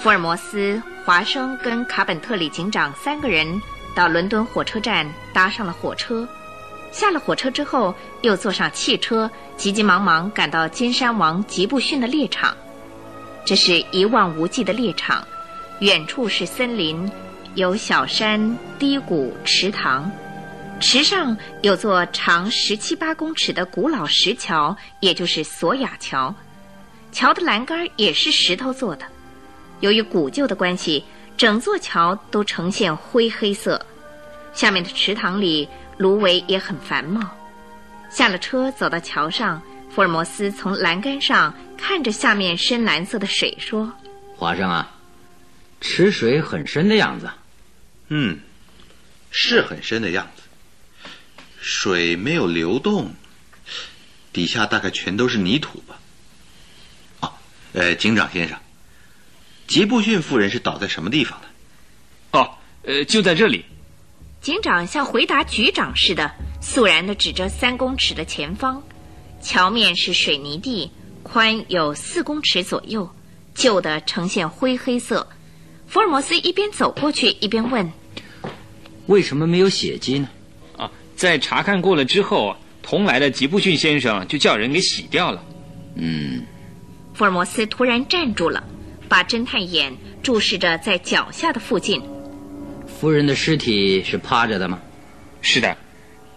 [0.09, 3.61] 福尔摩斯、华生跟卡本特里警长三个人
[3.95, 6.27] 到伦敦火车站搭上了火车，
[6.91, 12.57] 下了火车之后，又坐上汽车，急急忙忙赶到金山王吉布逊的猎场。
[13.45, 15.23] 这是一望无际的猎场，
[15.81, 17.13] 远处是森林，
[17.55, 20.11] 有小山、低谷、池塘，
[20.81, 26.35] 池上有座长十七八公尺的古老石桥，也就是索雅桥，
[27.13, 29.05] 桥的栏杆也是石头做的。
[29.81, 31.05] 由于古旧的关系，
[31.37, 33.85] 整座桥都呈现灰黑色。
[34.53, 37.21] 下面的池塘里芦苇也很繁茂。
[38.11, 43.93] 下了车，走到桥上，福尔摩斯从栏杆上看着下面深蓝色的水，说
[44.37, 44.91] ：“华生啊，
[45.81, 47.31] 池水很深的样子。
[48.09, 48.41] 嗯，
[49.31, 50.43] 是很深的样子。
[51.61, 53.15] 水没有流动，
[54.33, 56.01] 底下大概全都是泥土吧。
[57.21, 57.33] 哦，
[57.75, 58.59] 呃，警长先生。”
[59.69, 62.39] 吉布逊夫人是倒在什么地方的？
[62.39, 62.51] 哦，
[62.85, 63.67] 呃，就在这里。
[64.41, 68.83] 警长像回答局长似的，肃然的指着三公尺的前方，
[69.43, 70.91] 桥面是水泥地，
[71.23, 73.11] 宽有四公尺左右，
[73.55, 75.29] 旧的呈现灰黑色。
[75.87, 77.93] 福尔摩斯一边走过去，一边问
[79.07, 80.29] ：“为什么没有血迹呢？”
[80.79, 85.45] 啊，在查看过了之后，同来的吉布逊先生就叫人给洗掉了。
[85.97, 86.43] 嗯。
[87.13, 88.65] 福尔摩斯突然站住了。
[89.09, 89.93] 把侦探眼
[90.23, 92.03] 注视着在脚下的附近，
[92.87, 94.79] 夫人的尸体是趴着的吗？
[95.41, 95.77] 是的，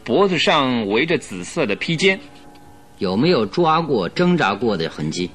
[0.03, 2.19] 脖子上围着紫色的披肩。
[2.97, 5.29] 有没有抓过、挣扎过的痕迹？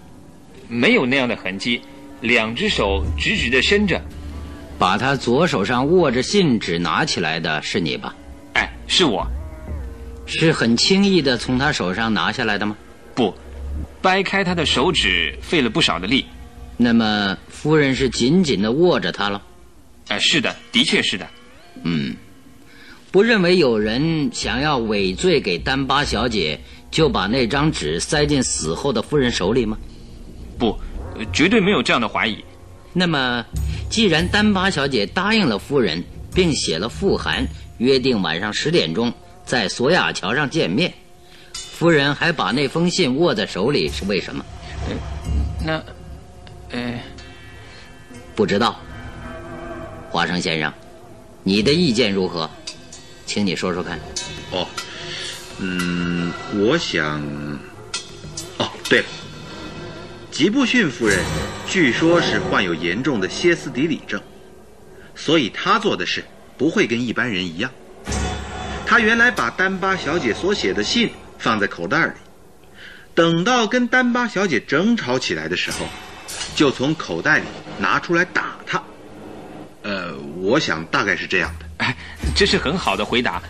[0.69, 1.83] 没有那样的痕迹，
[2.21, 4.01] 两只手直直的伸着。
[4.79, 8.15] 把他左手上握着信纸拿起来的是你吧？
[8.55, 9.27] 哎，是我。
[10.27, 12.77] 是很轻易的从他手上拿下来的吗？
[13.15, 13.35] 不，
[14.01, 16.25] 掰开他的手指费了不少的力。
[16.77, 19.43] 那么夫人是紧紧的握着他了？
[20.09, 21.27] 哎，是的，的确是的。
[21.83, 22.15] 嗯，
[23.11, 26.61] 不认为有人想要伪罪给丹巴小姐，
[26.91, 29.77] 就把那张纸塞进死后的夫人手里吗？
[30.59, 30.79] 不，
[31.33, 32.45] 绝对没有这样的怀疑。
[32.93, 33.45] 那么，
[33.91, 36.03] 既然丹巴小姐答应了夫人，
[36.35, 37.47] 并写了复函，
[37.79, 39.13] 约定晚上十点钟
[39.45, 40.93] 在索雅桥上见面，
[41.53, 44.45] 夫人还把那封信握在手里，是为什么？
[45.65, 45.83] 那，
[46.73, 47.03] 哎，
[48.35, 48.81] 不知道。
[50.11, 50.73] 华生先生，
[51.43, 52.49] 你的意见如何？
[53.27, 53.99] 请你说说看。
[54.53, 54.67] 哦，
[55.59, 57.21] 嗯，我想，
[58.59, 59.07] 哦，对了。
[60.31, 61.25] 吉布逊夫人
[61.67, 64.21] 据说是患有严重的歇斯底里症，
[65.15, 66.25] 所以她做的事
[66.57, 67.71] 不会跟一般人一样。
[68.87, 72.13] 她原来把丹巴小姐所写的信放在口袋里，
[73.15, 75.87] 等到跟丹巴小姐争吵起来的时候，
[76.57, 77.45] 就从口袋里
[77.79, 78.83] 拿出来打他。
[79.83, 81.67] 呃，我想大概是这样的。
[81.85, 81.97] 哎，
[82.35, 83.41] 这是很好的回答。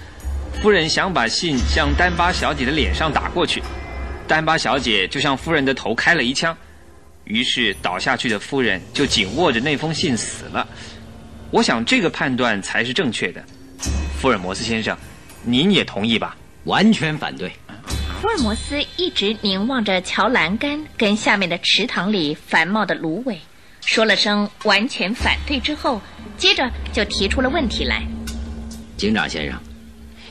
[0.61, 3.63] 夫人想把信向丹巴小姐的脸上打过去，
[4.27, 6.55] 丹巴小姐就向夫人的头开了一枪。
[7.25, 10.67] 于是倒下去的夫人就紧握着那封信死了。
[11.51, 13.43] 我想这个判断才是正确的。
[14.19, 14.97] 福尔摩斯先生，
[15.43, 16.37] 您也同意吧？
[16.65, 17.53] 完全反对。
[18.21, 23.39] 福尔摩斯一直凝望着桥栏杆跟下面的池塘里繁茂的芦苇，
[23.83, 26.01] 说了声完全反对之后，
[26.39, 28.03] 接着就提出了问题来。
[28.97, 29.61] 警长先生，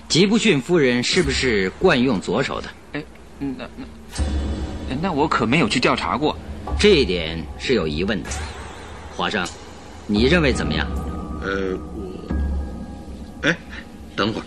[0.08, 2.70] 吉布逊夫人是不是惯用左手的？
[2.94, 3.04] 哎，
[3.38, 3.70] 那
[4.90, 6.36] 那那我可没有去调查过。
[6.80, 8.30] 这一点是有疑问的，
[9.16, 9.48] 华生，
[10.08, 10.88] 你认为怎么样？
[11.44, 13.56] 呃，我，哎，
[14.16, 14.44] 等会儿，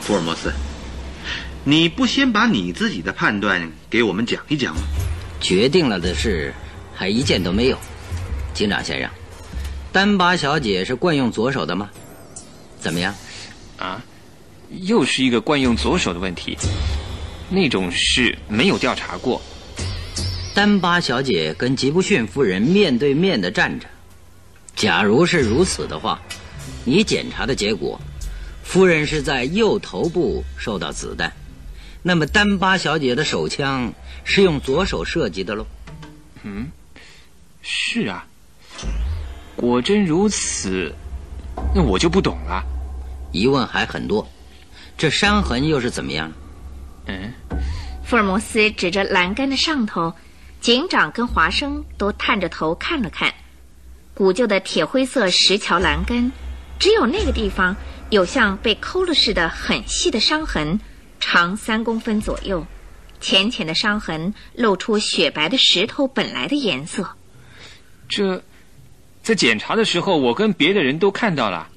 [0.00, 0.52] 福尔摩斯，
[1.68, 4.82] 你不先把你自己的判断给我们讲一讲吗？
[5.40, 6.54] 决定了的事
[6.94, 7.78] 还一件都没有。
[8.54, 9.10] 警长先生，
[9.90, 11.90] 丹巴小姐是惯用左手的吗？
[12.78, 13.12] 怎么样？
[13.78, 14.00] 啊，
[14.82, 16.56] 又是一个惯用左手的问题，
[17.50, 19.42] 那种事没有调查过。
[20.54, 23.88] 丹巴小姐跟吉布逊夫人面对面的站着，
[24.76, 26.22] 假如是如此的话，
[26.84, 28.00] 你检查的结果，
[28.62, 31.30] 夫人是在右头部受到子弹，
[32.08, 33.92] 那么丹巴小姐的手枪
[34.22, 35.66] 是用左手射击的喽？
[36.44, 36.70] 嗯，
[37.62, 38.24] 是啊，
[39.56, 40.94] 果真如此，
[41.74, 42.62] 那我就不懂了。
[43.32, 44.24] 疑问还很多，
[44.96, 46.30] 这伤痕又是怎么样？
[47.06, 47.32] 嗯，
[48.04, 50.14] 福尔摩斯指着栏杆的上头。
[50.60, 53.34] 警长跟华生都探着头看了看，
[54.14, 56.30] 古旧的铁灰色石桥栏杆，
[56.78, 57.74] 只有那个地方
[58.10, 60.78] 有像被抠了似的很细的伤痕，
[61.20, 62.66] 长三公分左右，
[63.20, 67.16] 浅浅的伤痕露出雪白的石头本来的颜色。
[68.08, 68.42] 这，
[69.22, 71.68] 在检查的时候，我跟别的人都看到了，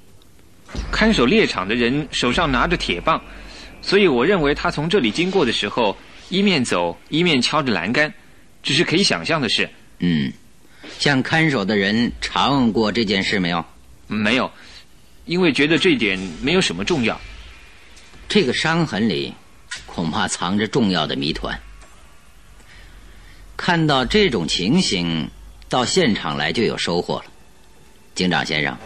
[0.92, 3.22] 看守猎场的人手上拿着铁棒，
[3.82, 5.98] 所以我认为他从这里经过的时候，
[6.30, 8.14] 一面走一面敲着栏杆。
[8.62, 9.70] 只是可以想象的事。
[10.00, 10.34] 嗯，
[11.00, 13.64] 向看守的人查问过这件事没有？
[14.06, 14.52] 没有，
[15.24, 17.20] 因为觉得这点没有什么重要。
[18.30, 19.34] 这个伤痕里
[19.86, 21.60] 恐怕藏着重要的谜团。
[23.58, 25.30] 看到这种情形，
[25.68, 27.26] 到现场来就有收获了。
[28.16, 28.78] 警长先生，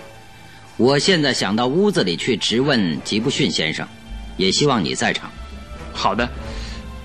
[0.78, 3.88] 我现在想到屋子里去质问吉布逊先生，
[4.38, 5.30] 也希望你在场。
[5.94, 6.28] 好的，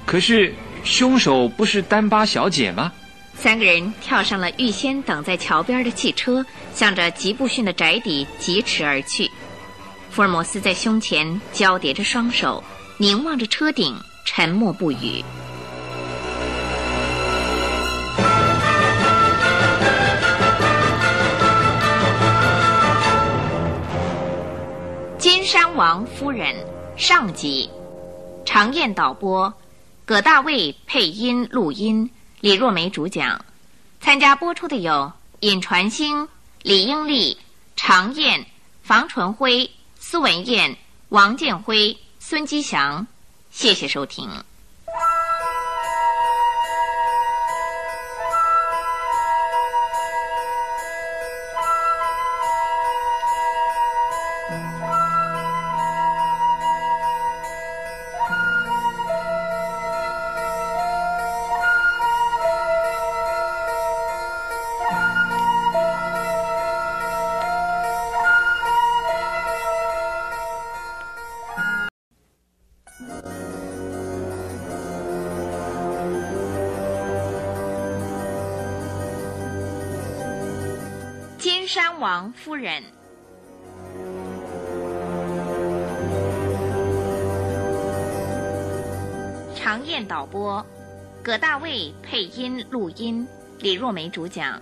[0.07, 0.55] 可是。
[0.85, 2.91] 凶手不是丹巴小姐吗？
[3.37, 9.29] 三个人跳上了预先等在桥边的汽车，向着吉布逊的宅邸疾驰而去。
[10.11, 12.65] 福尔摩斯在胸前交叠着双手，
[12.97, 15.25] 凝望着车顶，沉默不语。
[25.19, 26.55] 金山王夫人
[26.97, 27.71] 上集，
[28.45, 29.53] 长燕导播。
[30.05, 33.45] 葛大卫配音录音，李若梅主讲。
[34.01, 36.29] 参加播出的有尹传星、
[36.63, 37.37] 李英丽、
[37.77, 38.47] 常燕、
[38.83, 39.71] 房纯辉、
[40.11, 40.79] 苏文燕、
[41.11, 43.07] 王建辉、孙吉祥。
[43.51, 44.43] 谢谢收听。
[81.99, 82.83] 王夫人。
[89.57, 90.65] 常燕导播，
[91.23, 93.27] 葛大卫配音录音，
[93.59, 94.61] 李若梅主讲。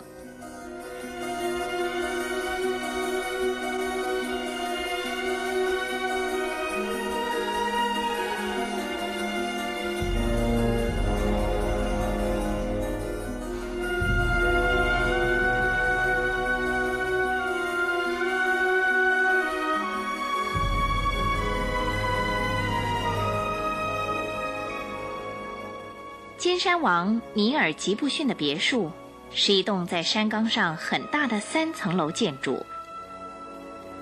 [26.67, 28.91] 山王尼尔吉布逊的别墅
[29.33, 32.67] 是一栋在山岗上很大的三层楼建筑。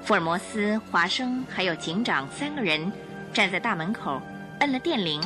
[0.03, 2.91] 福尔摩斯、华生还有警长三个人
[3.35, 4.19] 站在大门口，
[4.61, 5.21] 摁了电铃。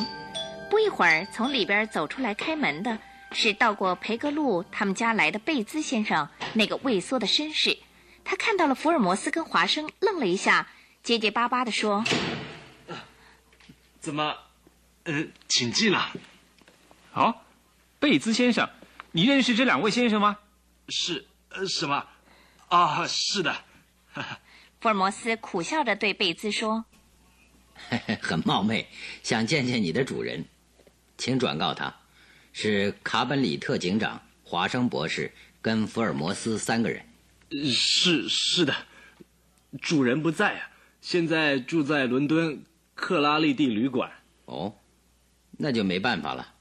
[0.68, 2.98] 不一会儿，从里边走出来开门的
[3.30, 7.78] 是到过培格路他们家来的贝兹先生，那个畏缩的绅士。
[8.24, 10.66] 他看到了福尔摩斯跟华生，愣了一下，
[11.04, 12.02] 结结巴巴地说
[14.00, 14.34] ：“怎么，
[15.04, 16.10] 呃，请进了。”
[17.10, 17.44] 好，
[17.98, 18.68] 贝兹先生，
[19.12, 20.38] 你认识这两位先生吗？
[20.88, 22.06] 是，呃，什么？
[22.68, 23.54] 啊，是的。
[24.80, 26.84] 福尔摩斯苦笑着对贝兹说
[28.22, 28.86] ：“很冒昧，
[29.22, 30.44] 想见见你的主人，
[31.16, 31.92] 请转告他，
[32.52, 37.04] 是卡本里特警长、华生博士跟福尔摩斯三个人。”
[37.72, 38.74] 是是的，
[39.80, 42.62] 主人不在啊，现在住在伦敦
[42.94, 44.12] 克拉利蒂旅馆。
[44.44, 44.76] 哦，
[45.52, 46.54] 那就没办法了。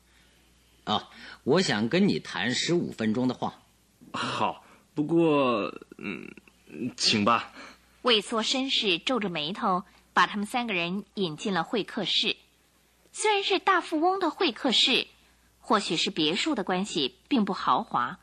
[0.88, 1.10] 啊，
[1.44, 3.62] 我想跟你谈十五分钟的话。
[4.14, 4.64] 好，
[4.96, 6.34] 不过，嗯，
[6.96, 7.52] 请吧。
[8.04, 9.84] 畏缩绅士皱着眉头，
[10.14, 12.38] 把他们三个人引进了会客室。
[13.12, 15.08] 虽然是大富翁的会客室，
[15.60, 18.20] 或许是别墅的关系，并不豪华。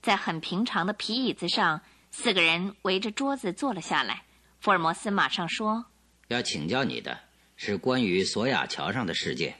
[0.00, 4.22] 在很平常的皮椅子上，四个人围着桌子坐了下来。
[4.58, 5.84] 福尔摩斯马上说
[6.28, 7.20] ：“要请教你的
[7.56, 9.56] 是关于索亚桥上的事件。”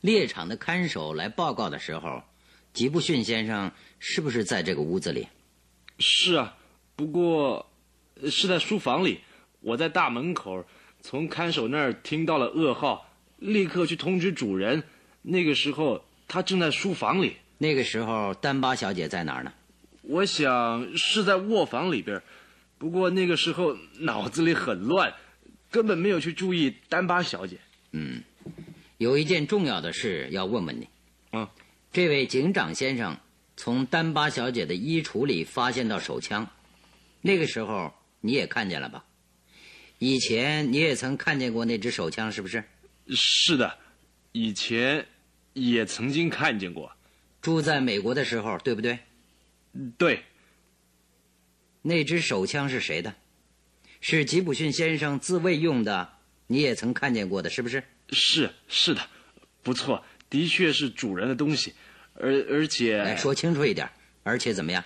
[0.00, 2.22] 猎场的看守来报告的时候，
[2.72, 5.28] 吉布逊先生是不是在这个屋子里？
[5.98, 6.56] 是啊，
[6.96, 7.70] 不过
[8.30, 9.20] 是在书房里。
[9.60, 10.64] 我在大门口
[11.02, 14.82] 从看守那儿听到了噩耗，立刻去通知主人。
[15.20, 17.36] 那个时候他正在书房里。
[17.58, 19.52] 那个时候丹巴小姐在哪儿呢？
[20.00, 22.22] 我想是在卧房里边，
[22.78, 25.12] 不过那个时候脑子里很乱，
[25.70, 27.58] 根本没有去注意丹巴小姐。
[27.92, 28.22] 嗯。
[29.00, 30.86] 有一件重要的事要问问你，
[31.32, 31.48] 嗯，
[31.90, 33.18] 这位警长先生
[33.56, 36.46] 从丹巴小姐的衣橱里发现到手枪，
[37.22, 39.02] 那个时候你也看见了吧？
[39.98, 42.62] 以前你也曾看见过那支手枪，是不是？
[43.08, 43.78] 是的，
[44.32, 45.06] 以前
[45.54, 46.92] 也曾经看见过。
[47.40, 48.98] 住在美国的时候，对不对？
[49.96, 50.24] 对。
[51.80, 53.14] 那支手枪是谁的？
[54.02, 57.82] 是吉普逊先生自卫用的，你也曾看见过的，是不是？
[58.12, 59.00] 是是的，
[59.62, 61.74] 不错，的确是主人的东西，
[62.14, 63.88] 而而且说清楚一点，
[64.22, 64.84] 而且怎么样？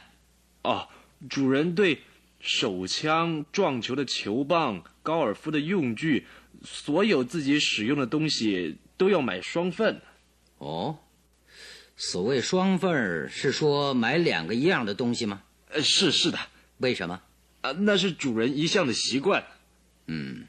[0.62, 0.88] 哦，
[1.28, 2.02] 主人对
[2.40, 6.26] 手枪、撞球的球棒、高尔夫的用具，
[6.62, 10.00] 所有自己使用的东西都要买双份。
[10.58, 10.98] 哦，
[11.96, 15.42] 所谓双份是说买两个一样的东西吗？
[15.68, 16.38] 呃，是是的。
[16.78, 17.20] 为什么？
[17.62, 19.44] 啊，那是主人一向的习惯。
[20.06, 20.46] 嗯。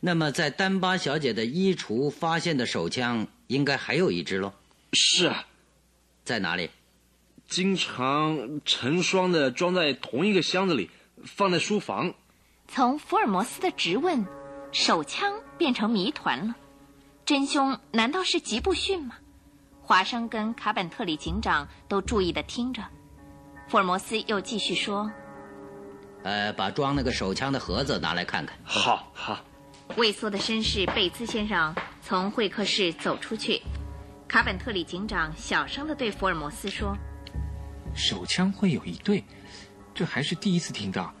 [0.00, 4.52] 那么，在丹巴小姐的衣橱发现的手枪，应该还有一支喽？
[4.92, 5.46] 是啊，
[6.24, 6.70] 在哪里？
[7.48, 10.90] 经常成双的装在同一个箱子里，
[11.24, 12.14] 放在书房。
[12.68, 14.26] 从福尔摩斯的质问，
[14.72, 16.54] 手枪变成谜团了。
[17.24, 19.16] 真凶难道是吉布逊吗？
[19.80, 22.82] 华生跟卡本特里警长都注意的听着。
[23.68, 25.10] 福尔摩斯又继续说
[26.24, 29.44] ：“呃，把装那个手枪的盒子拿来看看。”好好。
[29.94, 33.62] 畏缩的绅士贝兹先生从会客室走出去，
[34.28, 36.94] 卡本特里警长小声地对福尔摩斯说
[37.96, 39.24] ：“手枪会有一对，
[39.94, 41.14] 这还是第一次听到。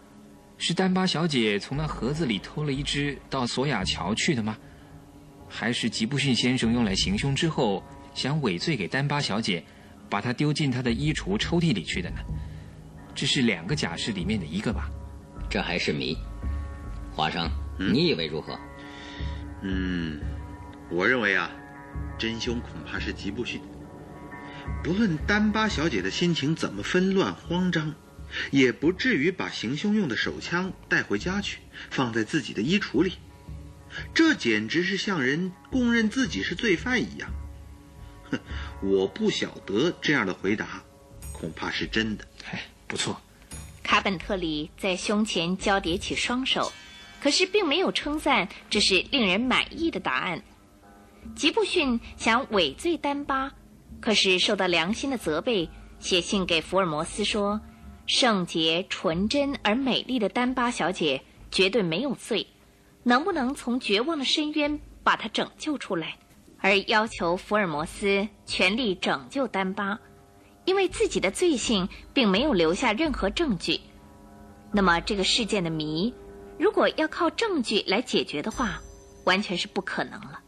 [0.58, 4.56] 是丹巴小姐从那盒子里偷了一只到索亚桥去的吗？
[5.48, 7.82] 还是吉布逊先生用来行凶之后
[8.14, 9.64] 想伪罪给丹巴小姐，
[10.10, 12.16] 把它丢进他的衣橱抽屉里去的呢？
[13.14, 14.90] 这是两个假释里面的一个吧？
[15.48, 16.14] 这还是谜，
[17.14, 17.48] 华生。”
[17.78, 18.58] 你以为如何？
[19.62, 20.20] 嗯，
[20.90, 21.50] 我认为啊，
[22.18, 23.60] 真凶恐怕是吉布逊。
[24.82, 27.94] 不论丹巴小姐的心情怎么纷乱慌张，
[28.50, 31.58] 也不至于把行凶用的手枪带回家去，
[31.90, 33.14] 放在自己的衣橱里。
[34.12, 37.30] 这简直是像人供认自己是罪犯一样。
[38.30, 38.38] 哼，
[38.82, 40.82] 我不晓得这样的回答，
[41.32, 42.24] 恐怕是真的。
[42.50, 43.20] 哎，不错，
[43.82, 46.72] 卡本特里在胸前交叠起双手，
[47.26, 50.40] 可是并没有称赞这是令人满意的答案。
[51.34, 53.52] 吉布逊想委罪丹巴，
[54.00, 55.68] 可是受到良心的责备，
[55.98, 57.60] 写信给福尔摩斯说
[58.06, 61.20] ：“圣洁、纯真而美丽的丹巴小姐
[61.50, 62.46] 绝对没有罪，
[63.02, 66.16] 能不能从绝望的深渊把她拯救出来？”
[66.62, 69.98] 而要求福尔摩斯全力拯救丹巴。
[70.64, 73.80] 因为自己的罪行并没有留下任何证据，
[74.72, 76.14] 那么这个事件的谜，
[76.58, 78.80] 如果要靠证据来解决的话，
[79.24, 80.40] 完全是不可能了。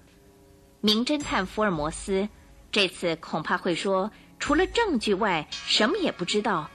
[0.80, 2.28] 名侦探福尔摩斯
[2.70, 6.70] 这次恐怕会说，除了证据外什么也不知道，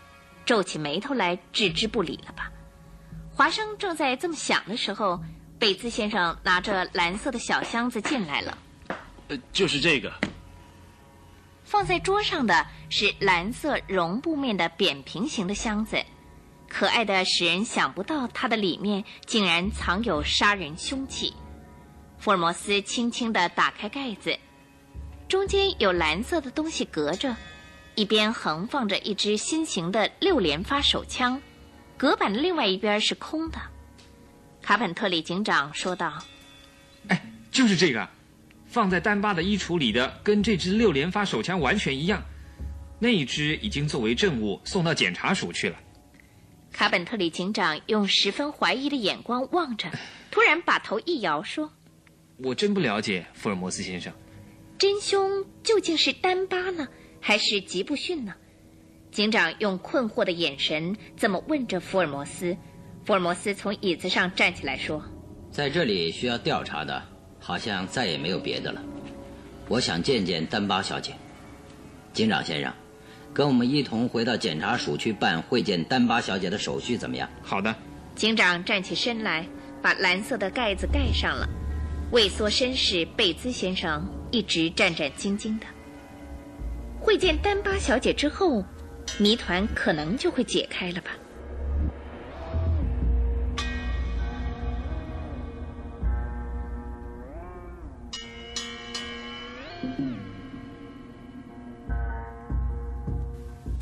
[0.46, 2.52] 皱起眉头来置之不理了吧？
[3.32, 5.24] 华生正在这么想的时候，
[5.58, 8.58] 贝兹先生拿着蓝色的小箱子进来了。
[9.30, 10.14] 呃，就是这个。
[11.64, 15.98] 放在桌上的是蓝色绒布面的扁平形的箱子，
[16.74, 21.32] 可爱的使人想不到它的里面竟然藏有杀人凶器。
[22.18, 24.40] 福尔摩斯轻轻地打开盖子，
[25.30, 27.36] 中间有蓝色的东西隔着，
[27.94, 31.40] 一边横放着一支新型的六连发手枪，
[31.96, 33.60] 隔板的另外一边是空的。
[34.64, 36.24] 卡本特里警长说道
[37.08, 37.22] ：“哎，
[37.52, 38.10] 就是这个。”
[38.66, 42.24] 放在丹巴的衣橱里的，跟这支六连发手枪完全一样。
[42.98, 45.78] 那一支已经作为证物送到检察署去了。
[46.74, 49.90] 卡本特里警长用十分怀疑的眼光望着，
[50.32, 51.72] 突然把头一摇，说
[52.44, 54.12] ：“我真不了解，福尔摩斯先生，
[54.78, 56.88] 真凶究竟是丹巴呢，
[57.22, 58.34] 还是吉布逊呢？”
[59.12, 62.58] 警长用困惑的眼神这么问着福尔摩斯。
[63.06, 65.02] 福尔摩斯从椅子上站起来说
[65.52, 67.02] ：“在这里需要调查的。”
[67.46, 68.82] 好像再也没有别的了。
[69.68, 71.14] 我想见见丹巴小姐。
[72.14, 72.74] 警长先生，
[73.34, 77.28] 跟我们一同回到检察署去办会见丹巴小姐的手续，怎么样？
[77.42, 77.74] 好的。
[78.16, 79.48] 警长站起身来，
[79.82, 81.50] 把蓝色的盖子盖上了。
[82.12, 85.66] 畏缩绅士贝兹先生一直战战兢兢的。
[87.00, 88.64] 会见丹巴小姐之后，
[89.18, 91.10] 谜团可能就会解开了吧。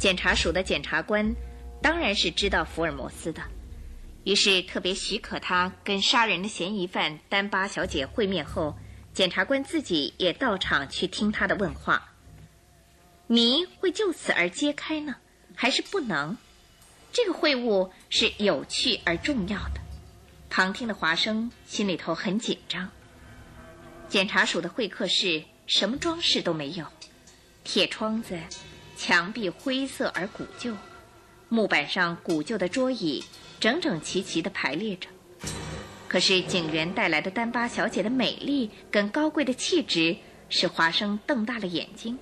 [0.02, 1.36] 检察署的检察官
[1.80, 3.44] 当然是知道福尔摩斯的，
[4.24, 8.76] 于是特别许可他跟杀人的嫌疑犯丹巴小姐会面后，
[9.14, 12.16] 检察官自己也到场去听他的问话。
[13.28, 15.18] 谜会就此而揭开呢，
[15.54, 16.36] 还是不能？
[17.12, 19.80] 这个会晤是有趣而重要的。
[20.50, 22.90] 旁听的华生心里头很紧张。
[24.10, 26.88] 检察署的会客室什么装饰都没有，
[27.64, 28.40] 铁窗子。
[29.04, 30.76] 墙壁灰色而古旧，
[31.50, 33.24] 木板上古旧的桌椅
[33.60, 35.10] 整整齐齐地排列着。
[36.08, 40.16] 可是警员带来的丹巴小姐的美丽跟高贵的气质，
[40.50, 42.16] 使华生瞪大了眼睛。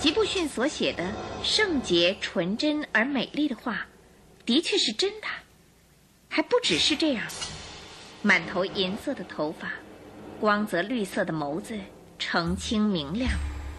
[0.00, 1.08] 吉布逊所写的
[1.44, 3.86] 圣洁、纯真而美丽的话，
[4.44, 5.28] 的确是真的，
[6.28, 7.24] 还不只是这样。
[8.20, 9.74] 满头银色的头发，
[10.40, 11.78] 光泽绿色的眸子，
[12.18, 13.30] 澄清明亮。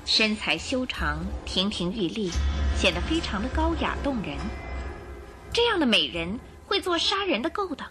[0.05, 2.29] 身材修长，亭亭玉立，
[2.77, 4.37] 显得非常的高雅动人。
[5.53, 7.89] 这样的美人会做杀人的勾当，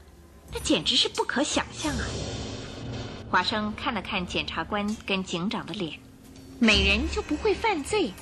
[0.53, 2.05] 那简直是不可想象啊！
[3.31, 5.99] 华生看了看检察官跟警长的脸，
[6.59, 8.13] 美人就不会犯罪？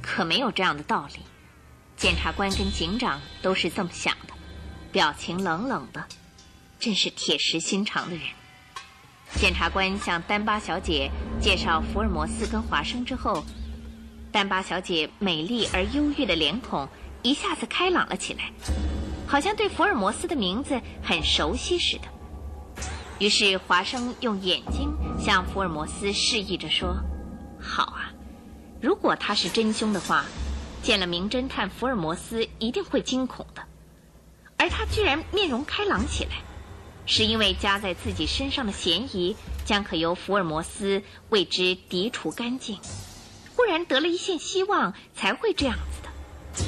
[0.00, 1.20] 可没有这样的道理。
[1.96, 4.32] 检察官跟警长都是这么想的，
[4.92, 6.06] 表情冷冷的，
[6.78, 8.24] 真是铁石心肠的人。
[9.36, 11.10] 检察官向丹巴小姐
[11.40, 13.44] 介绍福尔摩斯跟华生之后，
[14.32, 16.88] 丹巴小姐美丽而忧郁的脸孔
[17.22, 18.50] 一下子开朗了起来，
[19.26, 22.04] 好像对福尔摩斯的名字很熟悉似的。
[23.18, 26.96] 于是华生用眼睛向福尔摩斯示意着说
[27.60, 28.10] ：“好啊，
[28.80, 30.24] 如果他是真凶的话，
[30.82, 33.62] 见了名侦探福尔摩斯一定会惊恐的，
[34.56, 36.30] 而他居然面容开朗起来。”
[37.06, 42.78] 是因为加在自己身上的嫌疑将可由福尔摩斯为之涤除干净，
[43.54, 46.64] 忽然得了一线希望，才会这样子的。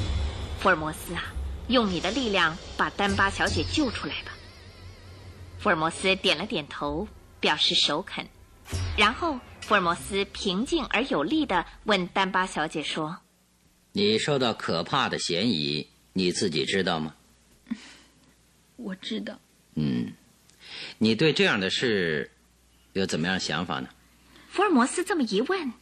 [0.59, 1.23] 福尔摩斯啊，
[1.67, 4.31] 用你的力量把丹巴小姐救出来吧。
[5.59, 7.07] 福尔摩斯点了点头，
[7.39, 8.27] 表示首肯。
[8.97, 13.17] 然后福尔摩斯平静而有力地问丹巴小姐说
[13.91, 17.15] ：“你受到可怕的嫌疑，你自己知道吗
[18.77, 19.37] ？”“我知道。
[19.75, 20.13] ”“嗯。”
[20.99, 22.29] 你对这样的事
[22.93, 23.89] 有怎么样想法呢？
[24.49, 25.73] 福尔摩斯这么一问，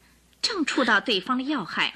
[0.41, 1.95] 正触到对方的要害。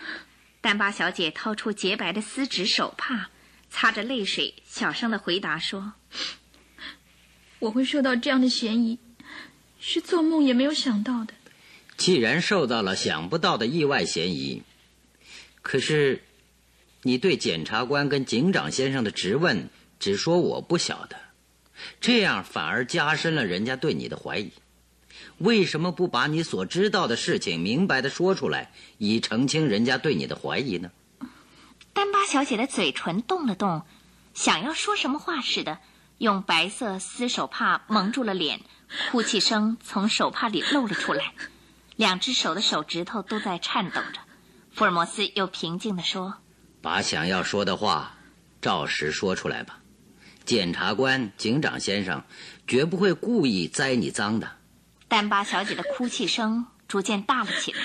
[0.60, 3.30] 丹巴小姐掏出洁白的丝质手帕，
[3.70, 5.94] 擦着泪水，小声的回答说
[7.60, 8.98] ：“我会受到这样的嫌疑，
[9.80, 11.34] 是做梦也没有想到的。
[11.98, 14.64] 既然受到了想不到的意外嫌疑，
[15.62, 16.24] 可是
[17.04, 19.70] 你对检察官跟警长先生的质问
[20.00, 21.18] 只说我不晓得，
[22.00, 24.52] 这样反而加深了人家对你的怀疑。
[25.38, 30.92] 为什么不把你所知道的事情明白的说出来，以澄清人家对你的怀疑呢？”
[31.94, 33.84] 丹巴小姐的嘴唇动了动，
[34.34, 35.80] 想要说什么话似的，
[36.20, 38.62] 用白色丝手帕蒙住了脸，
[39.12, 41.34] 哭泣声从手帕里露了出来，
[41.98, 44.22] 两只手的手指头都在颤抖着。
[44.72, 46.36] 福尔摩斯又平静地说
[46.82, 48.16] ：“把想要说的话
[48.62, 49.81] 照实说出来吧，
[50.52, 52.26] 检察官、警长先生
[52.68, 54.58] 绝不会故意栽你赃的。”
[55.08, 57.80] 丹巴小姐的哭泣声逐渐大了起来，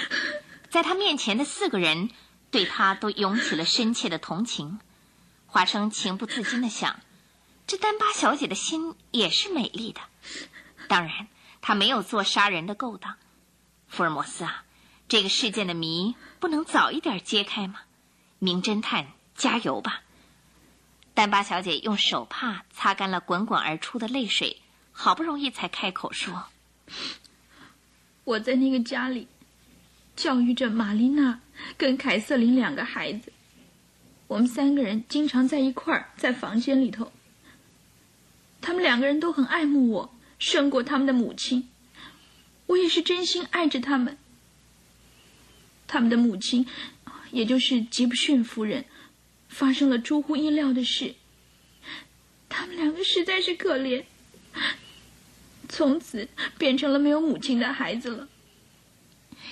[0.68, 2.10] 在她面前的四个人。
[2.50, 4.80] 对她都涌起了深切的同情，
[5.46, 6.98] 华生情不自禁的想：
[7.68, 10.00] 这丹巴小姐的心也是美丽的。
[10.88, 11.28] 当然，
[11.60, 13.14] 她没有做杀人的勾当。
[13.86, 14.64] 福尔摩斯啊，
[15.06, 17.80] 这个事件的谜不能早一点揭开吗？
[18.40, 20.02] 名侦探，加油吧！
[21.16, 24.58] 丹巴小姐用手帕擦干了滚滚而出的泪水，
[24.92, 26.44] 好不容易才开口说
[28.24, 29.26] ：“我在那个家里。”
[30.14, 31.40] 教育着玛丽娜
[31.78, 33.32] 跟凯瑟琳两个孩子，
[34.26, 37.10] 我们三个人经常在一块儿，在房间里头。
[38.60, 41.70] 他们两个人都很爱慕我，胜过他们的母亲。
[42.66, 44.18] 我也是真心爱着他们。
[45.86, 46.66] 他们的母亲，
[47.30, 48.84] 也就是吉布逊夫人，
[49.48, 51.14] 发生了出乎意料的事。
[52.48, 54.04] 他们两个实在是可怜，
[55.68, 58.28] 从此变成了没有母亲的孩子了。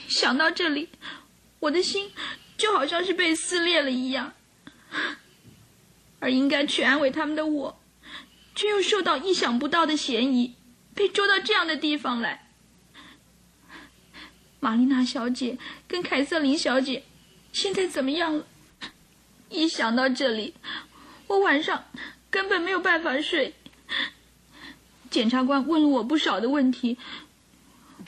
[0.09, 0.88] 想到这里，
[1.61, 2.11] 我的心
[2.57, 4.32] 就好像是被撕裂了一样，
[6.20, 7.80] 而应该去安慰他们的我，
[8.55, 10.55] 却又受到意想不到的嫌疑，
[10.95, 12.49] 被捉到这样的地方来。
[14.61, 17.05] 玛丽娜小姐跟凯瑟琳小姐
[17.53, 18.47] 现在怎么样了？
[19.55, 20.55] 一想到这里，
[21.26, 21.84] 我晚上
[22.30, 23.55] 根本没有办法睡。
[25.11, 26.98] 检察官问了我不少的问题，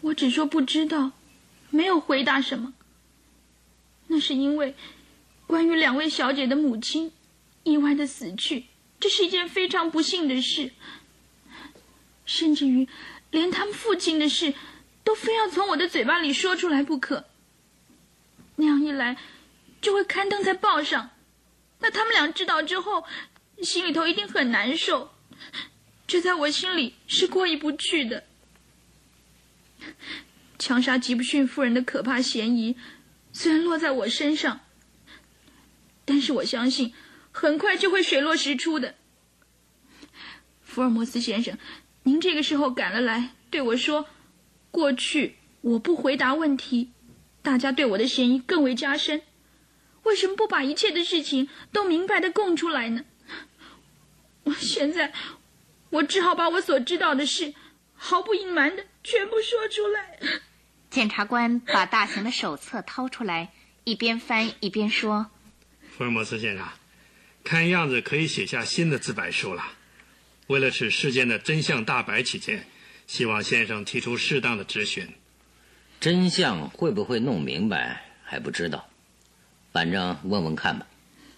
[0.02, 1.12] 我只说不知道。
[1.70, 2.72] 没有回答什么。
[4.06, 4.74] 那是因为，
[5.46, 7.12] 关于两位小姐的母亲
[7.64, 8.66] 意外的死去，
[8.98, 10.70] 这是一件非常不幸的事。
[12.24, 12.88] 甚至于，
[13.30, 14.54] 连他们父亲的事，
[15.04, 17.24] 都非要从我的嘴巴里说出来不可。
[18.54, 19.16] 那样一来，
[19.80, 21.10] 就会刊登在报上。
[21.86, 23.04] 那他们俩知道之后，
[23.62, 25.12] 心里头一定很难受。
[26.04, 28.24] 这在我心里是过意不去的。
[30.58, 32.76] 枪杀吉布逊夫人的可怕嫌疑，
[33.32, 34.62] 虽然落在我身上，
[36.04, 36.92] 但是我相信
[37.30, 38.96] 很快就会水落石出的。
[40.64, 41.56] 福尔摩斯先生，
[42.02, 44.08] 您这个时候赶了来，对我说
[44.72, 46.90] ：“过去我不回答问题，
[47.42, 49.22] 大家对我的嫌疑更为加深。
[50.06, 53.04] 为什么不把一切的事情都明白的供出来呢？”
[54.44, 55.12] 我现在，
[55.90, 57.52] 我只好把我所知道的事，
[57.94, 60.18] 毫不隐瞒的全部说出来。
[60.88, 63.52] 检察官把大型的手册掏出来，
[63.84, 65.30] 一边翻一边说
[65.96, 66.66] ：“福尔摩斯先生，
[67.42, 69.62] 看样子可以写下新的自白书了。
[70.46, 72.68] 为了使事件的真相大白起见，
[73.08, 75.08] 希望先生提出适当的质询。
[75.98, 78.88] 真相会不会弄明白还不知道，
[79.76, 80.86] 反正问问看吧。”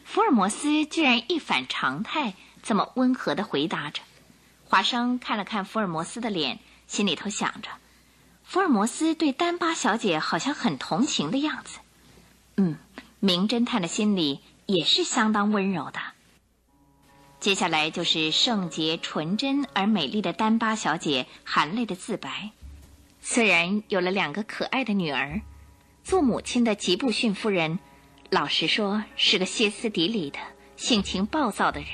[0.07, 4.01] 福尔摩斯居然一反常态，这么温和的回答着。
[4.65, 7.69] 华生看了看福尔摩斯的脸，心里头想着。
[8.45, 11.81] 福尔摩斯对丹巴小姐好像很同情的样子，
[12.59, 12.77] 嗯，
[13.19, 15.99] 名侦探的心里也是相当温柔的。
[17.41, 22.53] 接下来就是圣洁、纯真而美丽的丹巴小姐含泪的自白。
[23.21, 25.41] 虽然有了两个可爱的女儿，
[26.05, 27.79] 做母亲的吉布逊夫人，
[28.31, 30.39] 老实说是个歇斯底里的、
[30.77, 31.89] 性情暴躁的人，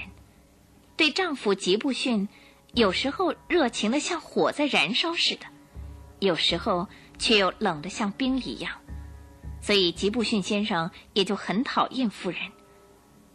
[0.97, 2.29] 对丈夫吉布逊，
[2.73, 5.47] 有时候热情的像火在燃烧似的。
[6.19, 8.73] 有时候却又冷得像冰一样，
[9.61, 12.41] 所以吉布逊先生也就很讨厌夫人。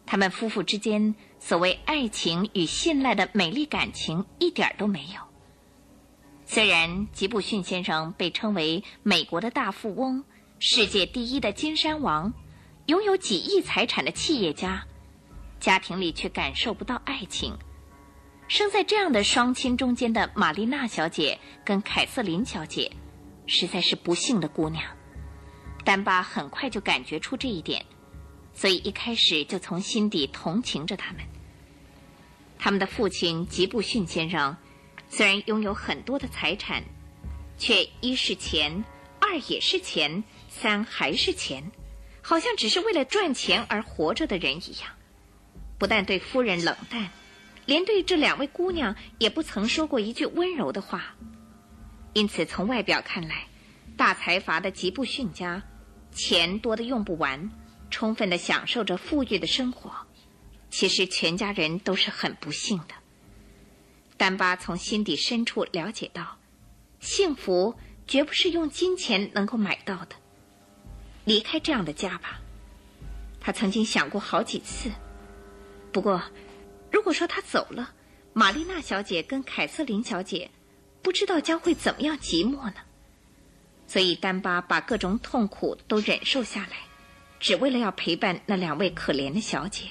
[0.05, 5.21] 他们夫妇之间所谓爱情与信赖的美丽感情一点都没有。
[6.45, 10.25] 虽然吉布逊先生被称为美国的大富翁、
[10.57, 12.33] 世界第一的金山王，
[12.89, 14.83] 拥有几亿财产的企业家，
[15.59, 17.55] 家庭里却感受不到爱情。
[18.47, 22.91] 生在这样的双亲中间的玛丽娜小姐跟凯瑟琳小姐，
[23.45, 24.83] 实在是不幸的姑娘。
[25.85, 27.85] 丹巴很快就感觉出这一点，
[28.55, 31.21] 所以一开始就从心底同情着他们。
[32.57, 34.57] 他们的父亲吉布逊先生
[35.09, 36.83] 虽然拥有很多的财产，
[37.55, 38.83] 却一是钱，
[39.19, 41.71] 二也是钱，三还是钱，
[42.29, 44.91] 好像只是为了赚钱而活着的人一样。
[45.79, 47.09] 不但对夫人冷淡，
[47.65, 51.15] 连对这两位姑娘也不曾说过一句温柔的话。
[52.13, 53.47] 因此，从外表看来，
[53.97, 55.63] 大财阀的吉布逊家
[56.11, 57.49] 钱多的用不完，
[57.89, 59.91] 充分的享受着富裕的生活。
[60.69, 62.93] 其实，全家人都是很不幸的。
[64.17, 66.37] 丹巴从心底深处了解到，
[66.99, 67.73] 幸福
[68.05, 70.15] 绝不是用金钱能够买到的。
[71.25, 72.39] 离开这样的家吧，
[73.39, 74.91] 他曾经想过好几次。
[75.91, 76.21] 不过，
[76.91, 77.93] 如果说他走了，
[78.33, 80.49] 玛丽娜小姐跟凯瑟琳小姐。
[81.01, 82.75] 不知道将会怎么样寂寞呢？
[83.87, 86.77] 所以丹巴把各种痛苦都忍受下来，
[87.39, 89.85] 只为了要陪伴那两位可怜的小姐。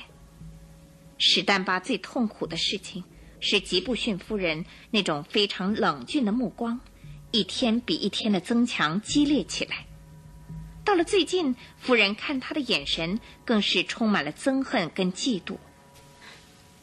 [1.17, 3.03] 使丹巴最痛苦的事情
[3.41, 6.79] 是吉布逊夫人那种非常冷峻的目光，
[7.31, 9.87] 一天比一天的增强激烈起来。
[10.89, 15.59] 到了最近，夫人看他的眼神更是充满了憎恨跟嫉妒。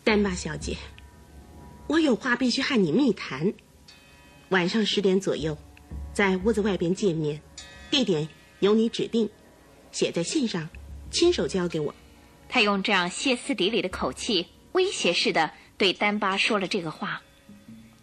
[0.04, 0.78] 丹巴小姐，
[1.88, 3.56] 我有话必须和你密谈。
[4.50, 5.58] 晚上十点左右，
[6.14, 7.42] 在屋子外边见面，
[7.90, 8.30] 地点
[8.60, 9.28] 由你指定，
[9.92, 10.70] 写在信上，
[11.10, 11.96] 亲手交给我。
[12.48, 15.50] 他用这样歇斯底里的口气，威胁似的
[15.80, 17.24] 对丹巴说了这个话，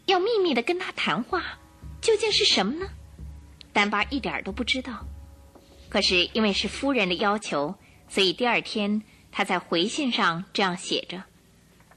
[0.06, 1.60] 要秘密的跟他谈话，
[2.00, 2.88] 究竟是什么呢？
[3.72, 5.06] 丹巴一点都不知道。
[5.92, 7.74] 可是因为是夫人的要求，
[8.08, 11.24] 所以第二天他在回信上这样写着：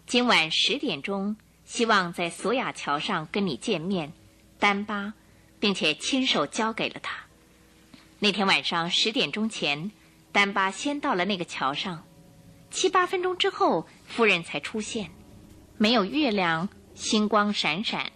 [0.06, 4.12] 今晚十点钟，希望在索雅桥上跟你见面。
[4.60, 5.14] 丹巴，
[5.62, 7.16] 并且亲手交给了他。
[8.20, 9.92] 那天晚上十点钟前，
[10.34, 12.04] 丹巴先到了那个桥上。
[12.70, 15.10] 七八分钟之后，夫人才出现。
[15.78, 18.12] 没有月亮，星光闪闪。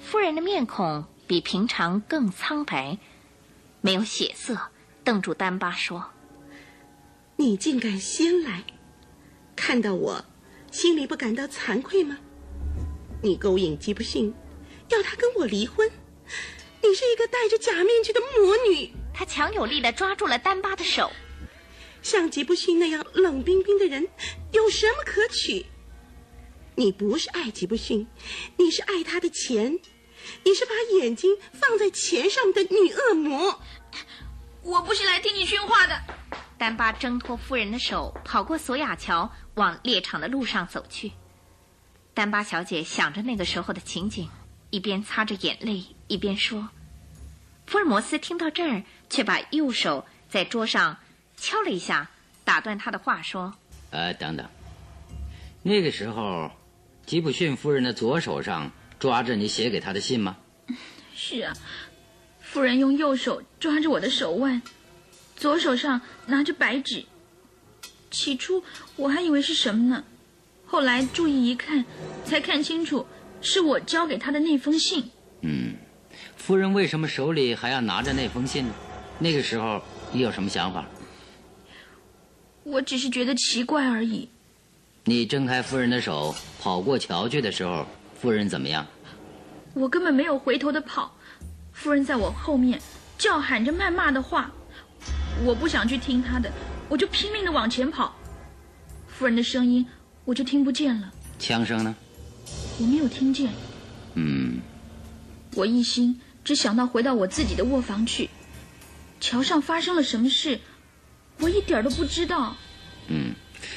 [0.00, 2.98] 夫人的面孔比平常更苍白，
[3.80, 4.71] 没有血色，
[5.04, 6.10] 瞪住丹巴说
[7.36, 8.64] ：“你竟敢先来，
[9.56, 10.24] 看到我，
[10.70, 12.18] 心里不感到惭愧吗？
[13.22, 14.32] 你勾引吉布逊。”
[14.90, 15.90] 要他跟我离婚？
[16.82, 18.92] 你是一个戴着假面具的魔女！
[19.14, 21.10] 他强有力的抓住了丹巴的手。
[22.02, 24.06] 像吉布逊那样冷冰冰的人，
[24.50, 25.64] 有什么可取？
[26.74, 28.06] 你不是爱吉布逊，
[28.58, 29.78] 你是爱他的钱，
[30.44, 33.60] 你是把眼睛放在钱上的女恶魔。
[34.62, 36.00] 我不是来听你训话的。
[36.58, 41.12] 丹巴挣脱夫人的手，跑过索雅桥，往猎场的路上走去。
[42.14, 44.28] 丹巴小姐想着那个时候的情景。
[44.70, 46.70] 一边擦着眼泪，一边说
[47.68, 50.96] ：“福尔摩斯听到这儿，却把右手在桌上
[51.36, 52.08] 敲了一下，
[52.42, 53.54] 打断他的话说
[53.92, 54.48] ：‘呃，等等，
[55.62, 56.50] 那个时候，
[57.04, 60.38] 吉普逊夫人的左手上抓着你写给她的信吗？’
[61.14, 61.52] 是啊，
[62.52, 64.60] 夫人用右手抓着我的手腕，
[65.36, 67.02] 左手上拿着白纸。
[68.10, 68.62] 起初
[68.94, 70.04] 我还以为是什么呢，
[70.66, 71.82] 后来注意一看，
[72.26, 73.06] 才看清楚。”
[73.44, 75.10] 是我交给他的那封信。
[75.40, 75.74] 嗯，
[76.36, 78.74] 夫人为什么手里还要拿着那封信呢？
[79.18, 79.82] 那个时候
[80.12, 80.86] 你有什么想法？
[82.62, 84.28] 我只是觉得奇怪而已。
[85.04, 87.84] 你挣开夫人的手跑过桥去的时候，
[88.20, 88.86] 夫人怎么样？
[89.74, 91.12] 我根本没有回头的跑，
[91.72, 92.80] 夫人在我后面
[93.18, 94.50] 叫喊着谩骂的话，
[95.44, 96.50] 我不想去听她的，
[96.88, 98.14] 我就拼命的往前跑。
[99.08, 99.86] 夫人的声音
[100.24, 101.12] 我就听不见了。
[101.38, 101.94] 枪声呢？
[102.78, 103.50] 我没有听见。
[104.14, 104.60] 嗯，
[105.54, 108.30] 我一心只想到回到我自己的卧房去。
[109.20, 110.60] 桥上发生了什么事，
[111.38, 112.56] 我一点都不知道。
[113.08, 113.34] 嗯，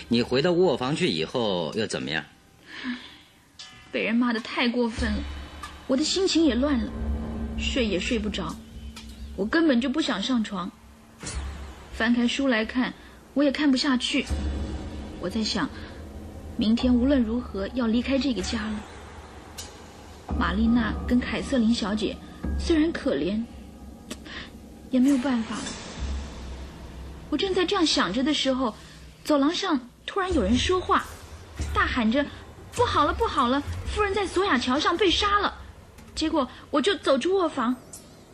[0.07, 2.23] 你回到卧房去以后又怎么样？
[3.91, 5.23] 被人骂的太过分了，
[5.87, 6.91] 我的心情也乱了，
[7.57, 8.55] 睡也睡不着。
[9.35, 10.71] 我根本就不想上床。
[11.93, 12.93] 翻开书来看，
[13.33, 14.25] 我也看不下去。
[15.19, 15.69] 我在想。
[16.57, 18.79] 明天无论如何要离开这个家了。
[20.39, 22.15] 玛丽娜跟凯瑟琳小姐
[22.57, 23.43] 虽然可怜，
[24.89, 25.63] 也没有办法了。
[27.29, 28.73] 我正在这样想着的时候，
[29.25, 31.05] 走廊上突然有人说话，
[31.73, 32.25] 大喊着
[32.71, 33.61] ：“不好了，不好了！
[33.87, 35.53] 夫人在索雅桥上被杀了！”
[36.15, 37.75] 结果我就走出卧房，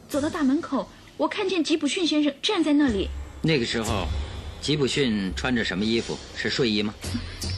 [0.07, 3.09] 走到大门口，我看见吉普逊先生站在那里。
[3.41, 4.07] 那个时候，
[4.61, 6.17] 吉普逊穿着什么衣服？
[6.37, 6.93] 是睡衣吗？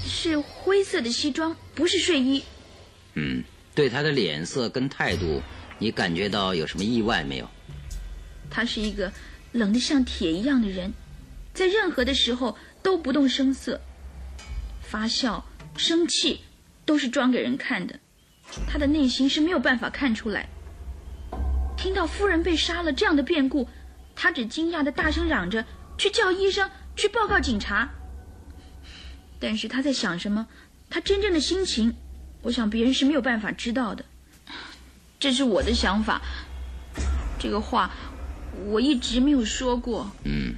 [0.06, 2.42] 是灰色的西装，不是睡衣。
[3.16, 3.44] 嗯，
[3.76, 5.42] 对他的脸色跟态度，
[5.78, 7.50] 你感觉到有什么意外没有？
[8.50, 9.12] 他是一个
[9.52, 10.94] 冷得像铁一样的人，
[11.54, 13.82] 在任何的时候都不动声色。
[14.82, 15.44] 发笑、
[15.76, 16.42] 生气、
[16.86, 18.00] 都是装给人看的，
[18.68, 20.48] 他的内心是没有办法看出来。
[21.76, 23.68] 听到夫人被杀了这样的变故，
[24.16, 25.66] 他只惊讶的大声嚷着
[25.98, 27.90] 去叫医生，去报告警察。
[29.40, 30.48] 但是他在想什么？
[30.90, 31.94] 他真正的心情，
[32.42, 34.06] 我想别人是没有办法知道的。
[35.20, 36.22] 这是我的想法。
[37.40, 37.92] 这个话
[38.68, 40.10] 我一直没有说过。
[40.24, 40.54] 嗯，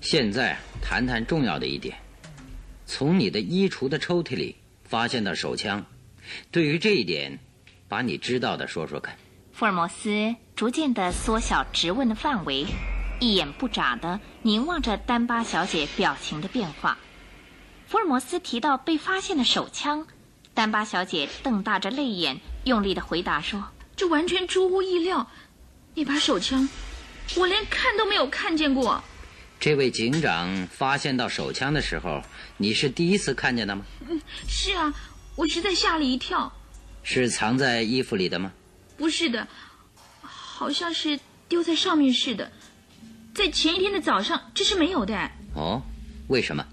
[0.00, 1.96] 现在谈谈重要的一点。
[2.86, 5.84] 从你的衣橱的抽屉里发现的手枪，
[6.50, 7.38] 对于这一点，
[7.88, 9.16] 把你知道的说说看。
[9.52, 12.66] 福尔摩斯逐渐地缩小质问的范围，
[13.20, 16.98] 一眼不眨地凝望着丹巴小姐表情的变化。
[17.86, 20.06] 福尔摩斯提到被发现的手枪，
[20.52, 25.30] 丹巴小姐瞪大着泪眼，用力地回答说：“这完全出乎意料，
[25.94, 26.68] 那把手枪，
[27.36, 29.02] 我连看都没有看见过。”
[29.58, 32.22] 这位警长发现到手枪的时候，
[32.58, 33.84] 你是第一次看见的吗？
[34.06, 34.92] 嗯，是啊，
[35.36, 36.52] 我实在吓了一跳。
[37.02, 38.52] 是藏在衣服里的吗？
[38.96, 39.46] 不是的，
[40.22, 42.50] 好像是丢在上面似的。
[43.34, 45.30] 在前一天的早上，这是没有的。
[45.54, 45.82] 哦，
[46.28, 46.66] 为什么？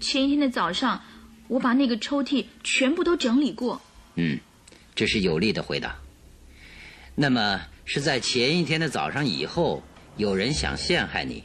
[0.00, 1.00] 前一天的早上，
[1.46, 3.80] 我把那个抽屉全部都整理过。
[4.16, 4.38] 嗯，
[4.96, 5.96] 这是有力的回答。
[7.14, 9.82] 那么是在前一天的早上以后，
[10.16, 11.44] 有人想陷害你，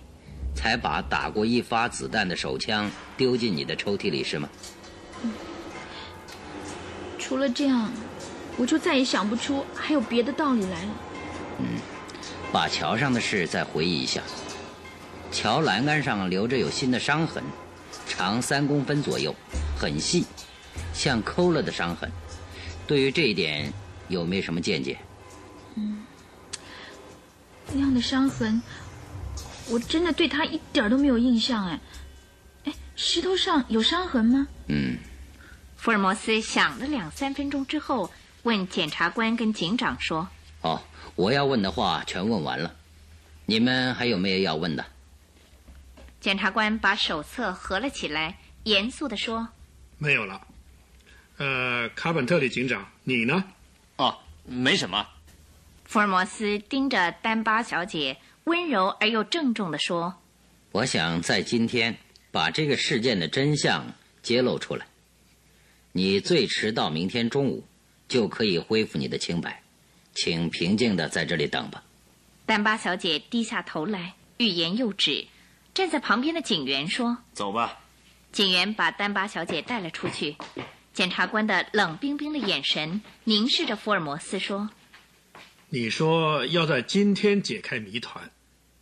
[0.55, 4.49] 才把打过一发子弹的手枪丢进你的抽屉里，是吗？
[5.24, 5.32] 嗯。
[7.28, 7.91] 除了这样，
[8.55, 10.89] 我就再也想不出还有别的道理来了。
[11.59, 11.65] 嗯，
[12.53, 14.21] 把桥上的事再回忆一下。
[15.30, 17.43] 桥栏杆上留着有新的伤痕。
[18.07, 19.36] 长三公分左右，
[19.78, 20.25] 很细，
[20.93, 22.09] 像抠了的伤痕。
[22.88, 23.73] 对于这一点，
[24.07, 24.97] 有没有什么见解？
[25.75, 26.05] 嗯，
[27.73, 28.61] 那样的伤痕，
[29.69, 31.80] 我真的对他一点都没有印象哎。
[32.63, 34.47] 哎，石头上有伤痕吗？
[34.67, 34.97] 嗯。
[35.88, 38.12] 福尔摩斯想了两三分钟之后，
[38.44, 40.28] 问检察官跟警长说
[40.60, 40.84] ：“哦，
[41.16, 42.76] 我要问的话全问完了，
[43.46, 44.86] 你们还有没有要问的？”
[46.20, 49.48] 检察官把手册合了起来，严肃地说
[49.98, 50.42] ：“没有了。
[51.38, 53.46] 呃，卡本特里警长，你呢？
[53.96, 55.08] 哦，没什么。”
[55.88, 60.14] 福尔摩斯盯着丹巴小姐，温柔而又郑重地说
[60.74, 61.98] ：“我想在今天
[62.30, 64.86] 把这个事件的真相揭露出来。
[65.98, 67.66] 你最迟到明天中午
[68.08, 69.64] 就可以恢复你的清白，
[70.14, 71.84] 请平静的在这里等吧。”
[72.45, 75.26] 丹巴小姐低下头来，欲言又止。
[75.74, 77.80] 站在旁边的警员说：“走吧。”
[78.32, 80.36] 警员把丹巴小姐带了出去。
[80.93, 84.70] 检察官的冷冰冰的眼神凝视着福尔摩斯说
[85.70, 88.30] ：“你说要在今天解开谜团，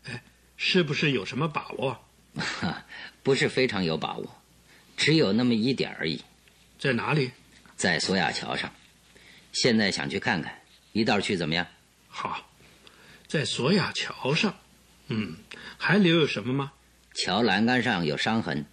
[0.03, 0.22] 哎，
[0.57, 2.03] 是不是有什么把握
[3.24, 4.36] ？”“不是非常有把握，
[4.97, 6.22] 只有那么一点而已。
[6.86, 7.31] ”“在哪里
[7.75, 8.71] ？”“在索亚桥上。
[9.51, 10.61] 现在想去看看，
[10.91, 11.65] 一道去怎么样
[12.07, 12.45] ？”“好，
[13.27, 14.53] 在索亚桥上。
[15.07, 15.36] 嗯，
[15.77, 16.71] 还留有什么吗？”
[17.15, 18.65] 桥栏杆上有伤痕。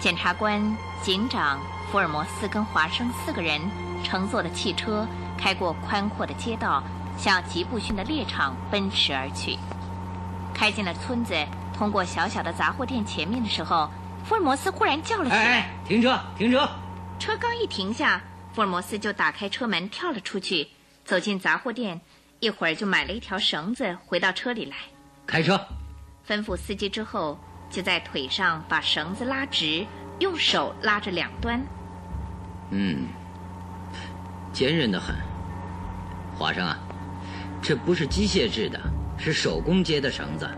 [0.00, 3.60] 检察官、警长、福尔摩斯跟华生四个人
[4.04, 5.06] 乘坐的汽车
[5.36, 6.82] 开过宽阔的街道，
[7.18, 9.58] 向吉布逊的猎场奔驰而去。
[10.54, 11.34] 开进了村子，
[11.74, 13.90] 通过小小的杂货店前面的时候，
[14.24, 16.18] 福尔摩斯忽然叫了起来：“停车！
[16.36, 16.68] 停车！”
[17.20, 20.68] 车刚一停下，福尔摩斯就打开车门跳了出去，
[21.04, 22.00] 走进杂货店，
[22.40, 24.76] 一会儿就买了一条绳子回到车里来。
[25.26, 25.60] 开车，
[26.26, 27.38] 吩咐司机之后，
[27.70, 29.86] 就在腿上把绳子拉直，
[30.20, 31.60] 用手拉着两端。
[32.70, 33.06] 嗯，
[34.52, 35.14] 坚韧的很。
[36.36, 36.78] 华生啊，
[37.60, 38.80] 这不是机械制的，
[39.18, 40.48] 是手工接的绳子。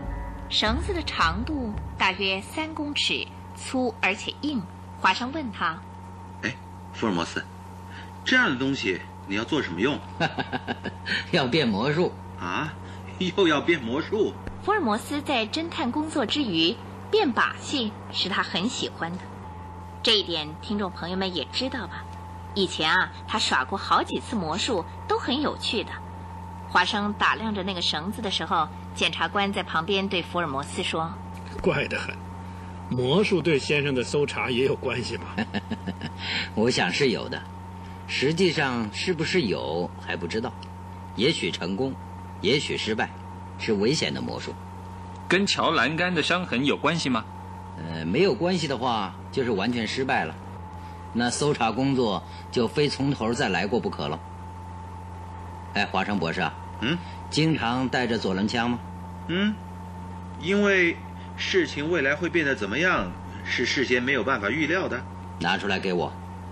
[0.49, 3.25] 绳子的长度大约三公尺，
[3.55, 4.61] 粗而且硬。
[4.99, 5.79] 华生问他。
[6.93, 7.43] 福尔摩斯，
[8.23, 9.97] 这样的东西你要做什么用？
[11.31, 12.71] 要变魔术啊！
[13.17, 14.33] 又要变魔术。
[14.61, 16.75] 福尔摩斯在侦探工作之余
[17.09, 19.19] 变把戏是他很喜欢的，
[20.03, 22.03] 这一点听众朋友们也知道吧？
[22.53, 25.91] 以前啊，他耍过好几次魔术，都很有趣的。
[26.71, 28.65] 华生打量着那个绳子的时候，
[28.95, 31.11] 检察官在旁边对福尔摩斯说
[31.61, 32.15] ：“怪得很。”
[32.89, 35.35] 魔术对先生的搜查也有关系吧？
[36.55, 37.41] 我想是有的，
[38.07, 40.53] 实际上是不是有还不知道，
[41.17, 41.93] 也许成功，
[42.39, 43.09] 也许失败，
[43.59, 44.53] 是危险的魔术。
[45.27, 47.25] 跟桥栏杆的伤痕有关系吗？
[47.77, 50.33] 呃，没有关系的话，就是完全失败了，
[51.11, 54.17] 那搜查工作就非从头再来过不可了。
[55.73, 56.97] 哎，华生博士啊，嗯，
[57.29, 58.79] 经常带着左轮枪吗？
[59.27, 59.53] 嗯，
[60.39, 60.97] 因为
[61.37, 63.11] 事情未来会变得怎么样，
[63.45, 65.01] 是事先没有办法预料的。
[65.39, 66.07] 拿出来给我。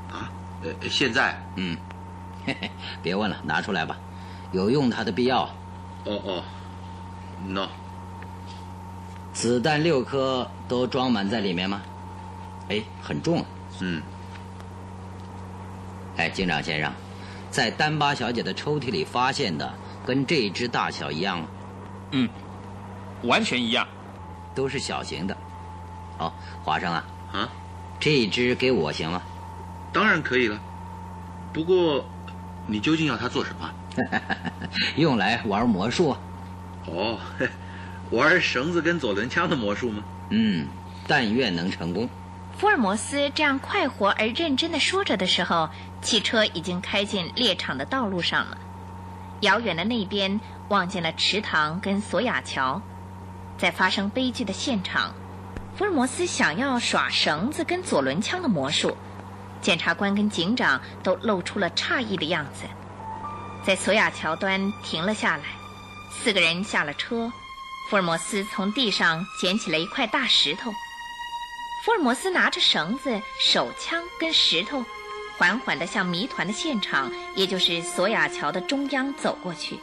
[0.09, 0.31] 啊，
[0.63, 1.37] 呃，现在？
[1.55, 1.77] 嗯，
[2.45, 2.71] 嘿嘿，
[3.03, 3.97] 别问了，拿出来吧，
[4.51, 5.43] 有用它的必要。
[6.05, 6.43] 哦哦
[7.45, 7.67] ，no。
[9.33, 11.81] 子弹六颗都装满在里面吗？
[12.69, 13.45] 哎，很重啊。
[13.81, 14.01] 嗯。
[16.17, 16.91] 哎，警长先生，
[17.49, 19.73] 在丹巴小姐的抽屉里发现的，
[20.05, 21.47] 跟这一只大小一样吗？
[22.11, 22.29] 嗯，
[23.23, 23.87] 完全一样，
[24.55, 25.35] 都是小型的。
[26.17, 26.31] 哦，
[26.63, 27.49] 华生啊，啊，
[27.99, 29.21] 这一只给我行吗？
[29.91, 30.59] 当然可以了。
[31.51, 32.05] 不过，
[32.67, 33.73] 你究竟要它做什么？
[34.97, 36.15] 用来玩魔术。
[36.85, 37.19] 哦，
[38.11, 40.03] 玩绳子跟左轮枪的魔术吗？
[40.29, 40.67] 嗯，
[41.07, 42.07] 但愿能成功。
[42.57, 45.69] 福尔摩斯这样快活而认真的说着的时候，
[46.01, 48.57] 汽车已经开进猎场的道路上了。
[49.41, 52.81] 遥远的那边望见了池塘跟索亚桥，
[53.57, 55.13] 在发生悲剧的现场，
[55.77, 58.97] 福尔摩斯想要耍绳子跟左轮枪的魔术，
[59.61, 62.65] 检察官跟警长都露出了诧异的样子。
[63.65, 65.43] 在索亚桥端停了下来，
[66.11, 67.31] 四个人下了车，
[67.89, 70.71] 福尔摩斯从地上捡起了一块大石头。
[71.85, 74.83] 福尔摩斯拿着绳子、手枪跟石头，
[75.39, 79.77] 缓缓地向谜团的现场，也就是索雅桥的中央走过去。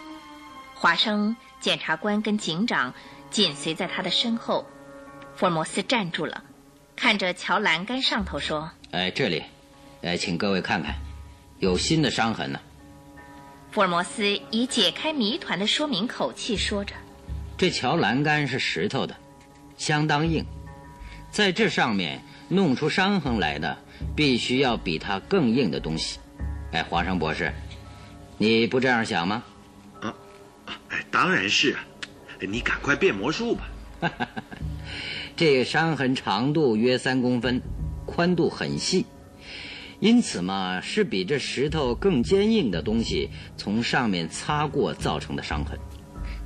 [0.74, 2.92] 华生、检察官跟警长
[3.30, 4.66] 紧随在他的身后。
[5.34, 6.44] 福尔摩斯站住了，
[6.94, 9.44] 看着桥栏杆上头说：“哎，这里，
[10.02, 10.94] 哎，请各位看看，
[11.58, 12.60] 有新的伤痕呢。”
[13.72, 16.94] 福尔摩斯以解开谜团的说明口气说着
[17.56, 19.16] ：“这桥栏杆是石头的，
[19.78, 20.44] 相当硬。”
[21.32, 23.78] 在这上面弄出伤痕来的，
[24.14, 26.18] 必须要比它更硬的东西。
[26.72, 27.52] 哎，华生博士，
[28.38, 29.42] 你不这样想吗？
[30.00, 30.14] 啊，
[30.88, 31.84] 哎，当然是啊。
[32.40, 33.68] 你赶快变魔术吧。
[35.36, 37.62] 这个伤痕长度约三公分，
[38.04, 39.06] 宽度很细，
[40.00, 45.78] 因此嘛，是比这石头更坚硬的东西从上面擦过造成的伤痕。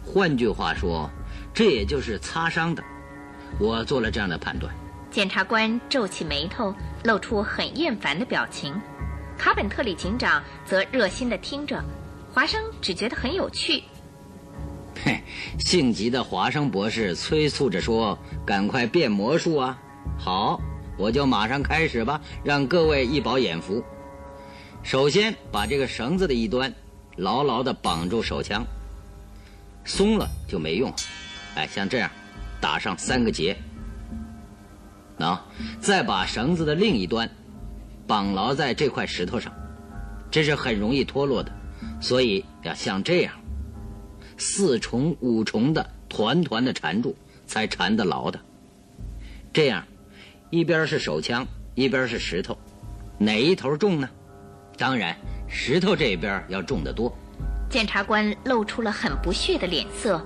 [0.04, 1.10] 换句话说，
[1.52, 2.84] 这也就是擦伤的。
[3.58, 4.72] 我做了这样的判断。
[5.10, 6.72] 检察官皱起眉头，
[7.04, 8.74] 露出很厌烦的表情。
[9.38, 11.82] 卡本特里警长则热心地听着，
[12.32, 13.82] 华生只觉得很有趣。
[15.02, 15.22] 嘿，
[15.58, 19.78] 性急的华生博士催促着说：“赶快变魔术啊！”
[20.18, 20.60] 好，
[20.98, 23.82] 我就马上开始吧，让各位一饱眼福。
[24.82, 26.72] 首先，把这个绳子的一端
[27.16, 28.62] 牢牢地绑住手枪，
[29.84, 30.92] 松了就没用。
[31.54, 32.10] 哎，像这样。
[32.60, 33.56] 打上三个结，
[35.20, 35.46] 啊，
[35.80, 37.30] 再把绳子的另一端
[38.06, 39.52] 绑牢在这块石头上，
[40.30, 41.52] 这是很容易脱落的，
[42.00, 43.34] 所以要像这样，
[44.38, 47.14] 四重五重的团团的缠住，
[47.46, 48.40] 才缠得牢的。
[49.52, 49.84] 这样，
[50.50, 52.56] 一边是手枪，一边是石头，
[53.18, 54.08] 哪一头重呢？
[54.78, 55.16] 当然，
[55.48, 57.14] 石头这边要重得多。
[57.68, 60.24] 检察官露出了很不屑的脸色，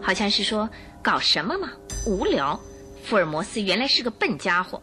[0.00, 0.68] 好像是说。
[1.04, 1.68] 搞什么嘛？
[2.06, 2.58] 无聊！
[3.04, 4.82] 福尔摩斯原来是个笨家伙。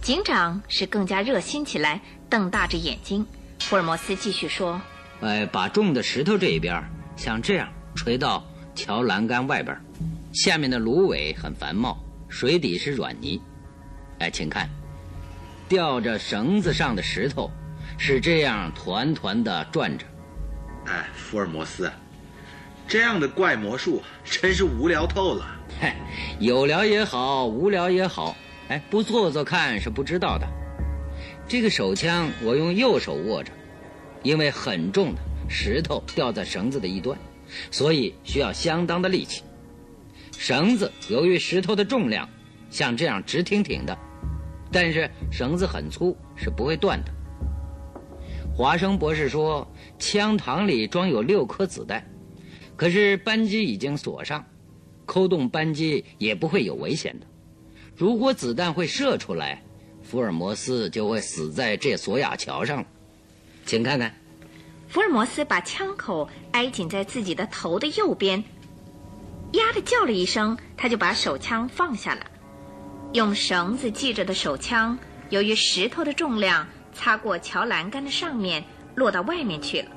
[0.00, 2.00] 警长是更加热心起来，
[2.30, 3.26] 瞪大着眼睛。
[3.58, 4.80] 福尔摩斯继续说
[5.20, 6.80] ：“哎，把重的石头这一边
[7.16, 8.46] 像这样垂到
[8.76, 9.76] 桥栏杆外边，
[10.32, 11.98] 下面的芦苇很繁茂，
[12.28, 13.42] 水底是软泥。
[14.20, 14.70] 哎，请看，
[15.68, 17.50] 吊着绳子上的石头
[17.98, 20.06] 是这样团团的转着。
[20.86, 21.90] 哎，福尔摩斯。”
[22.88, 25.44] 这样的怪魔术真是无聊透了。
[25.80, 25.96] 嗨，
[26.38, 28.36] 有聊也好，无聊也好，
[28.68, 30.46] 哎，不做做看是不知道的。
[31.48, 33.52] 这个手枪我用右手握着，
[34.22, 37.18] 因为很重的石头吊在绳子的一端，
[37.72, 39.42] 所以需要相当的力气。
[40.38, 42.28] 绳子由于石头的重量，
[42.70, 43.98] 像这样直挺挺的，
[44.70, 47.10] 但是绳子很粗，是不会断的。
[48.54, 49.68] 华生博士说，
[49.98, 52.06] 枪膛里装有六颗子弹。
[52.76, 54.44] 可是扳机已经锁上，
[55.06, 57.26] 扣动扳机也不会有危险的。
[57.96, 59.62] 如果子弹会射出来，
[60.02, 62.86] 福尔摩斯就会死在这索亚桥上了。
[63.64, 64.14] 请看看，
[64.88, 68.44] 福尔摩斯把枪口挨紧在自己的头的右边，
[69.52, 72.26] 呀的叫了一声，他就把手枪放下了。
[73.12, 74.98] 用绳子系着的手枪，
[75.30, 78.62] 由于石头的重量，擦过桥栏杆的上面，
[78.94, 79.90] 落到外面去了。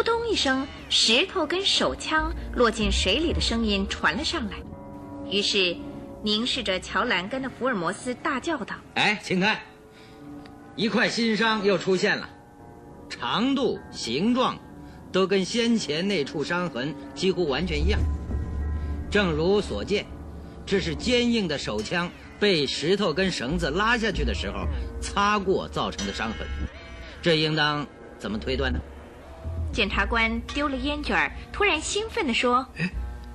[0.00, 4.56] 扑通一声，石头跟手枪落进水里的声音传了上来。
[5.30, 5.76] 于是，
[6.22, 9.60] 凝视着桥栏杆的福尔摩斯大叫道：“哎，请看，
[10.74, 12.26] 一块新伤又出现了。
[13.10, 14.58] 长度、形状，
[15.12, 18.00] 都跟先前那处伤痕几乎完全一样。
[19.10, 20.06] 正如所见，
[20.64, 24.66] 这是坚硬的手枪被石头跟绳子拉下去的时候
[24.98, 26.46] 擦过造成的伤痕。
[27.20, 27.86] 这应当
[28.18, 28.80] 怎么推断呢？
[29.72, 32.90] 检察官丢了烟卷儿，突然兴奋地说：“哎，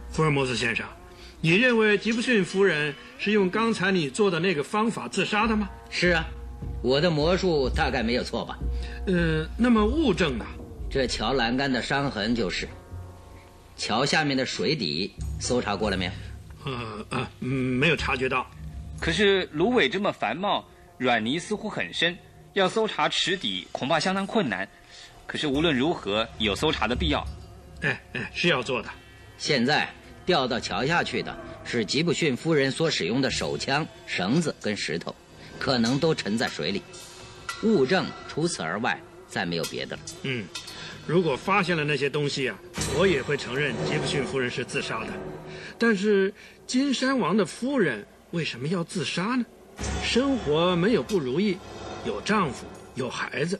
[0.09, 0.85] 福尔摩斯先生，
[1.41, 6.25] 你认为吉布逊夫人是用刚才你做的那个方法自杀的吗？”“是啊，
[6.81, 8.57] 我的魔术大概没有错吧
[9.07, 10.45] ？”“呃，那么物证呢
[10.91, 12.67] ？”“这桥栏杆的伤痕就是。
[13.77, 16.11] 桥下面的水底搜查过了没有
[16.65, 18.45] ？”“呃呃，没有察觉到。
[18.99, 20.65] 可是芦苇这么繁茂，
[20.97, 22.17] 软泥似乎很深。”
[22.55, 24.65] 要搜查池底恐怕相当困难，
[25.27, 27.25] 可是无论如何有搜查的必要。
[27.81, 28.89] 哎哎，是要做的。
[29.37, 29.87] 现在
[30.25, 35.13] 掉到桥下去的是吉布逊夫人所使用的手枪、绳子跟石头，
[35.59, 36.81] 可能都沉在水里。
[37.63, 40.01] 物证除此而外再没有别的了。
[40.23, 40.45] 嗯，
[41.05, 42.57] 如果发现了那些东西啊，
[42.97, 45.13] 我也会承认吉布逊夫人是自杀的。
[45.77, 46.33] 但是
[46.65, 49.45] 金山王的夫人为什么要自杀呢？
[50.03, 51.57] 生活没有不如意。
[52.05, 53.59] 有丈夫，有孩子，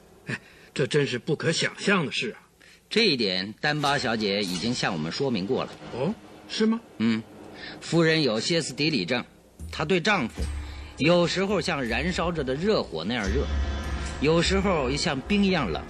[0.76, 2.36] 这真是不可想象的事啊！
[2.90, 5.70] 这一点，丹巴小姐已经向我们说明过了。
[5.94, 6.14] 哦，
[6.50, 6.78] 是吗？
[6.98, 7.22] 嗯，
[7.80, 9.24] 夫人有歇斯底里症，
[9.72, 10.42] 她对丈夫，
[10.98, 13.46] 有时候像燃烧着的热火那样热，
[14.20, 15.82] 有时候又像冰一样冷。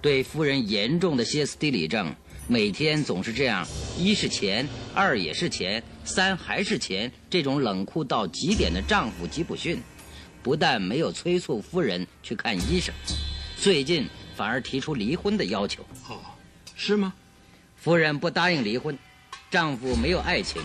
[0.00, 2.16] 对夫人严重的歇斯底里症，
[2.48, 3.68] 每天总是这样：
[3.98, 7.12] 一是钱，二也是钱，三还是钱。
[7.28, 9.78] 这种冷酷到极点的丈夫吉普逊。
[10.42, 12.94] 不但没有催促夫人去看医生，
[13.56, 15.82] 最近反而提出离婚的要求。
[16.08, 16.20] 哦，
[16.76, 17.12] 是吗？
[17.74, 18.96] 夫人不答应离婚，
[19.50, 20.62] 丈夫没有爱情，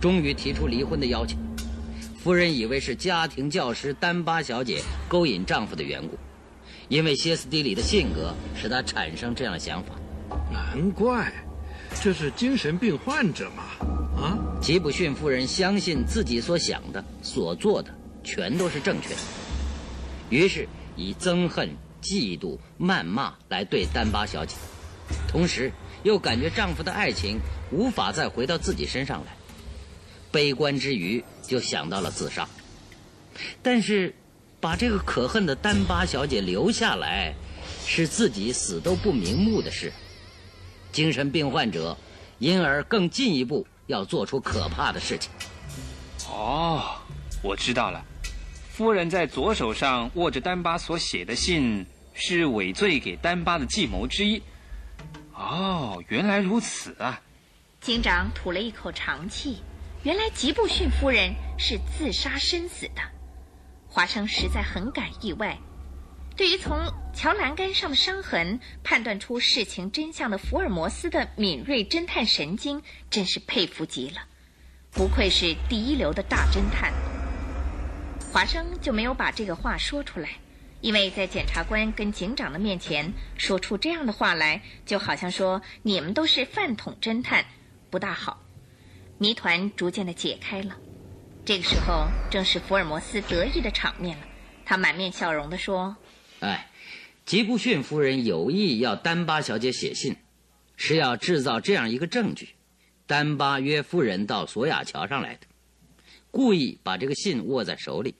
[0.00, 1.36] 终于提出离婚的要求。
[2.22, 6.16] 夫人以为是家庭教师丹巴小姐勾引丈夫的缘故，
[6.88, 9.94] 因为歇斯底里的性格使她产生这样的想法。
[10.50, 11.32] 难怪，
[12.00, 13.64] 这是精神病患者嘛？
[14.22, 14.38] 啊？
[14.62, 17.92] 吉普逊夫人相信自己所想的、所做的。
[18.26, 19.20] 全都是正确的，
[20.30, 21.68] 于是以憎恨、
[22.04, 24.54] 嫉妒、谩骂来对丹巴小姐，
[25.26, 27.40] 同时又感觉丈夫的爱情
[27.72, 29.34] 无法再回到自己身上来，
[30.30, 32.46] 悲观之余就想到了自杀。
[33.62, 34.14] 但是，
[34.60, 37.34] 把这个可恨的丹巴小姐留下来，
[37.86, 39.90] 是自己死都不瞑目的事。
[40.92, 41.96] 精神病患者，
[42.38, 45.30] 因而更进一步要做出可怕的事情。
[46.28, 46.96] 哦，
[47.42, 48.04] 我知道了。
[48.70, 54.42] 夫人在左手上握着丹巴所写的信，是伪罪给丹巴的计谋之一。
[55.34, 57.20] 哦，原来如此啊！
[57.80, 59.62] 警长吐了一口长气。
[60.04, 63.02] 原来吉布逊夫人是自杀身死的。
[63.88, 65.58] 华生实在很感意外。
[66.36, 74.22] 对于从桥栏杆上的伤痕判断出事情真相的福尔摩斯的敏锐侦探神经，真是佩服极了。
[74.90, 76.92] 不愧是第一流的大侦探。
[78.32, 80.30] 华生就没有把这个话说出来，
[80.84, 87.46] 因为在检察官跟警长的面前说出这样的话来，就好像说你们都是饭桶侦探，
[87.88, 88.42] 不大好。
[89.16, 90.76] 谜团逐渐的解开了，
[91.46, 94.24] 这个时候正是福尔摩斯得意的场面了。
[94.66, 95.96] 他满面笑容的说
[96.40, 96.70] ：“哎，
[97.24, 100.16] 吉布逊夫人有意要丹巴小姐写信，
[100.76, 102.50] 是要制造这样一个证据：
[103.06, 105.46] 丹巴约夫人到索亚桥上来的，
[106.30, 108.16] 故意把这个信握在手里。”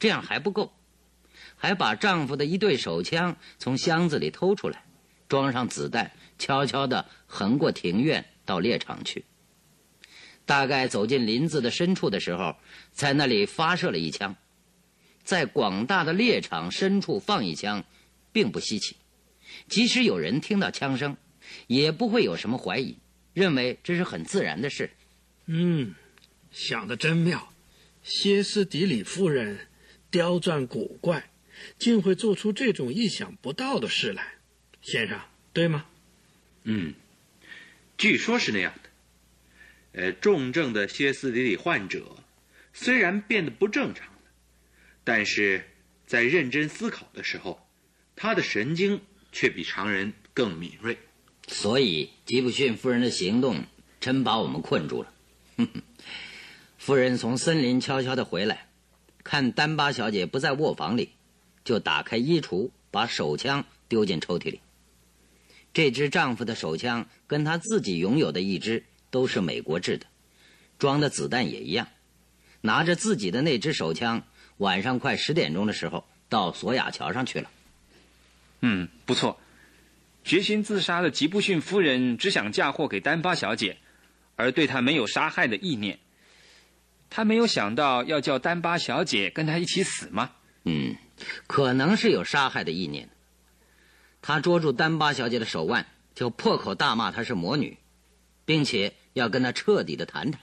[0.00, 0.72] 这样还不够，
[1.62, 4.82] 还把丈夫的一对手枪从箱子里偷出来，
[5.28, 9.26] 装上子弹，悄悄地横过庭院到猎场去。
[10.46, 12.56] 大概走进林子的深处的时候，
[12.92, 14.34] 在那里发射了一枪。
[15.22, 17.84] 在广大的猎场深处放一枪，
[18.32, 18.96] 并不稀奇。
[19.68, 21.18] 即使有人听到枪声，
[21.66, 22.96] 也不会有什么怀疑，
[23.34, 24.90] 认为这是很自然的事。
[25.44, 25.94] 嗯，
[26.50, 27.52] 想的真妙，
[28.02, 29.66] 歇斯底里夫人。
[30.10, 31.29] 刁钻古怪，
[31.78, 34.34] 竟会做出这种意想不到的事来，
[34.82, 35.20] 先生，
[35.52, 35.86] 对吗？
[36.64, 36.94] 嗯，
[37.96, 38.90] 据说是那样的。
[40.00, 42.16] 呃，重症的歇斯底里患者
[42.72, 44.22] 虽然变得不正常了，
[45.02, 45.68] 但是
[46.06, 47.66] 在认真思考的时候，
[48.14, 49.00] 他的神经
[49.32, 50.98] 却比常人更敏锐。
[51.48, 53.64] 所以吉普逊夫人的行动
[54.00, 55.12] 真把我们困住了。
[56.78, 58.68] 夫人从森林悄悄地回来。
[59.22, 61.10] 看丹巴小姐不在卧房里，
[61.64, 64.60] 就打开衣橱，把手枪丢进抽屉里。
[65.72, 70.06] 这支丈夫的手枪跟他自己拥有的一支都是美国制的，
[70.78, 71.86] 装的子弹也一样。
[72.62, 74.22] 拿着自己的那支手枪，
[74.58, 77.50] 晚上快十点钟的时候到索雅桥上去了。
[78.60, 79.38] 嗯，不错。
[80.22, 83.78] 决心自杀的吉布逊夫人只想嫁祸给丹巴小姐，
[84.36, 85.98] 而对她没有杀害的意念。
[87.08, 90.32] 她没有想到要叫丹巴小姐跟她一起死吗？
[90.64, 90.94] 嗯，
[91.46, 93.08] 可能是有杀害的意念。
[94.22, 97.78] 他捉住丹巴小姐的手腕，就破口大骂她是魔女，
[98.44, 100.40] 并且要跟她彻底的谈谈。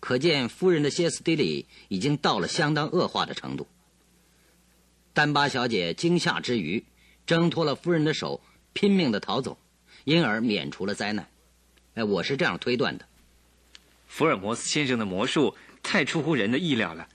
[0.00, 3.68] 可见夫人的歇斯底里已经到了相当恶化的程度。
[5.12, 6.84] 丹巴小姐惊吓之余，
[7.26, 8.40] 挣脱了夫人的手。
[8.74, 9.58] 拼命的逃走，
[10.04, 11.28] 因而免除了灾难。
[11.92, 13.04] 哎，我是这样推断的。
[14.06, 17.06] 福尔摩斯先生的魔术太出乎人的意料了。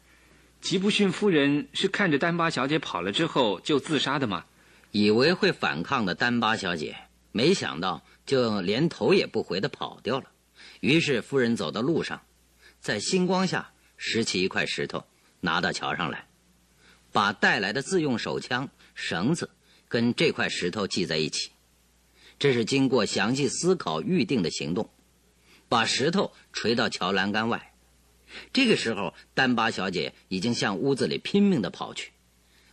[0.61, 4.45] 吉布逊夫人是看着丹巴小姐跑了之后就自杀的吗？
[4.91, 6.97] 以为会反抗的丹巴小姐，
[7.31, 10.31] 没想到就连头也不回的跑掉了。
[10.79, 12.21] 于是夫人走到路上，
[12.79, 15.05] 在星光下拾起一块石头，
[15.41, 16.27] 拿到桥上来，
[17.11, 19.49] 把带来的自用手枪、绳子。
[19.89, 21.51] 跟这块石头系在一起，
[22.37, 24.89] 这是经过详细思考预定的行动。
[25.69, 27.66] 把石头垂到桥栏杆外，
[28.51, 32.11] 这个时候，丹巴小姐已经向屋子里拼命的跑去，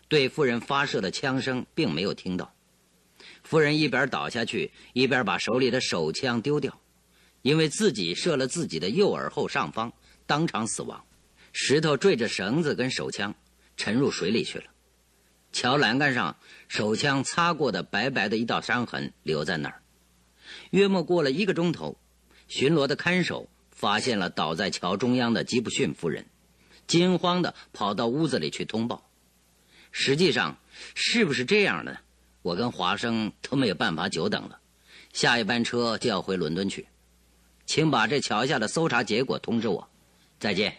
[0.08, 2.54] 对夫人发射的枪声并没有听到。
[3.42, 6.80] 夫人一边倒下去，一边把手里的手枪丢掉，
[7.42, 9.92] 因为自己射了自己的右耳后上方，
[10.26, 11.04] 当场死亡。
[11.52, 13.34] 石头坠着绳子跟手枪，
[13.76, 14.64] 沉入水里去了。
[15.52, 16.36] 桥栏杆上，
[16.66, 19.82] 手枪擦过的白白的一道伤痕留在那儿。
[20.70, 21.96] 约莫过了一个钟头，
[22.48, 26.24] 巡逻的看守发现了倒在桥中央的吉布逊夫人，
[26.86, 29.04] 惊慌的跑到屋子里去通报。
[29.90, 30.56] 实际上，
[30.94, 31.98] 是不是这样的，
[32.42, 34.58] 我跟华生都没有办法久等了。
[35.12, 36.86] 下一班车就要回伦敦去，
[37.66, 39.88] 请把这桥下的搜查结果通知我。
[40.40, 40.76] 再见。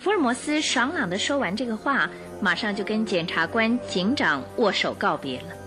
[0.00, 5.61] 福尔摩斯爽朗地说完这个话，马上就跟检察官、警长握手告别了。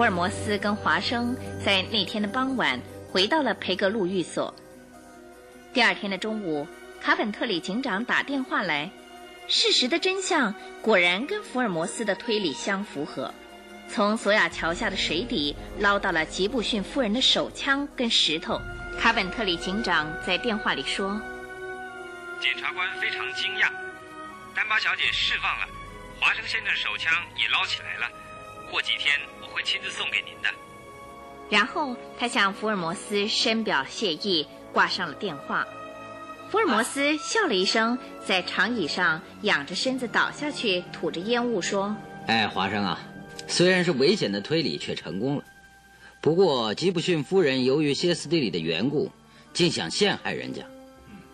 [0.00, 2.80] 福尔摩斯跟华生在那天的傍晚
[3.12, 4.54] 回到了培格路寓所。
[5.74, 6.66] 第二天的中午，
[7.02, 8.90] 卡本特里警长打电话来。
[9.46, 13.30] 事实的真相果然跟福尔摩斯的推理相符合，
[13.90, 18.58] 从索亚桥下的水底捞到了吉布逊夫人的手枪跟石头。
[18.98, 21.20] 卡本特里警长在电话里说
[22.40, 23.70] ：“检察官非常惊讶，
[24.54, 25.66] 丹巴小姐释放了，
[26.18, 28.10] 华生先生手枪也捞起来了。
[28.70, 29.18] 过几天
[29.50, 30.48] 会亲自送给您的。”
[31.50, 35.66] 然后他向福尔摩斯深表谢意，挂上了电话。
[36.50, 41.94] 福尔摩斯笑了一声，在长椅上仰着身子倒下去，吐着烟雾说
[42.26, 43.00] ：“哎，华生啊，
[43.46, 45.44] 虽然是危险的推理，却成功了。
[46.20, 49.10] 不过吉普逊夫人由于歇斯底里的缘故，
[49.52, 50.62] 竟想陷害人家。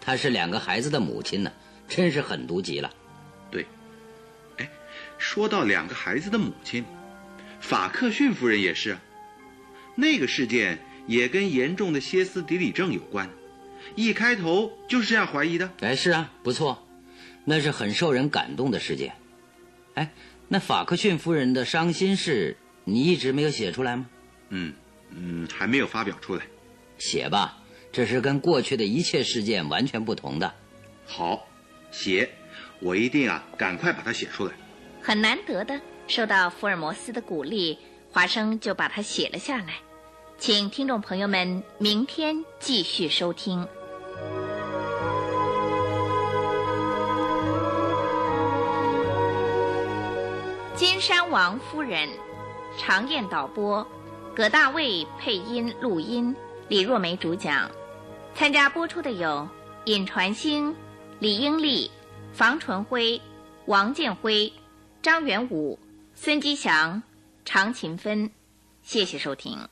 [0.00, 1.50] 她是两个孩子的母亲呢，
[1.88, 2.90] 真是狠毒极了。
[3.50, 3.66] 对，
[4.58, 4.70] 哎，
[5.18, 6.84] 说到两个孩子的母亲，
[7.66, 8.96] 法克逊夫人也是。
[9.96, 10.78] 那个事件
[11.08, 13.28] 也跟严重的歇斯底里症有关。”
[13.96, 15.72] 一开头就是这样怀疑的。
[15.80, 16.86] 哎，是啊，不错，
[17.44, 19.14] 那是很受人感动的事件。
[19.94, 20.12] 哎，
[20.46, 24.06] 那法克逊夫人的伤心事，你一直没有写出来吗？
[24.50, 24.72] 嗯
[25.10, 26.44] 嗯，还没有发表出来。
[26.98, 27.58] 写吧，
[27.90, 30.54] 这是跟过去的一切事件完全不同的。
[31.04, 31.48] 好，
[31.90, 32.30] 写，
[32.78, 34.52] 我一定啊，赶快把它写出来。
[35.02, 37.78] 很难得的，受到福尔摩斯的鼓励，
[38.12, 39.74] 华生就把它写了下来。
[40.38, 43.66] 请听众朋友们明天继续收听。
[50.74, 52.08] 金山王夫人，
[52.78, 53.86] 常燕导播，
[54.34, 56.36] 葛大卫配音录音，
[56.68, 57.70] 李若梅主讲。
[58.34, 59.48] 参加播出的有
[59.86, 60.76] 尹传星、
[61.18, 61.90] 李英丽、
[62.34, 63.18] 房纯辉、
[63.64, 64.52] 王建辉、
[65.00, 65.78] 张元武、
[66.18, 67.02] 孙吉祥、
[67.44, 68.30] 常勤芬。
[68.82, 69.68] 谢谢收听。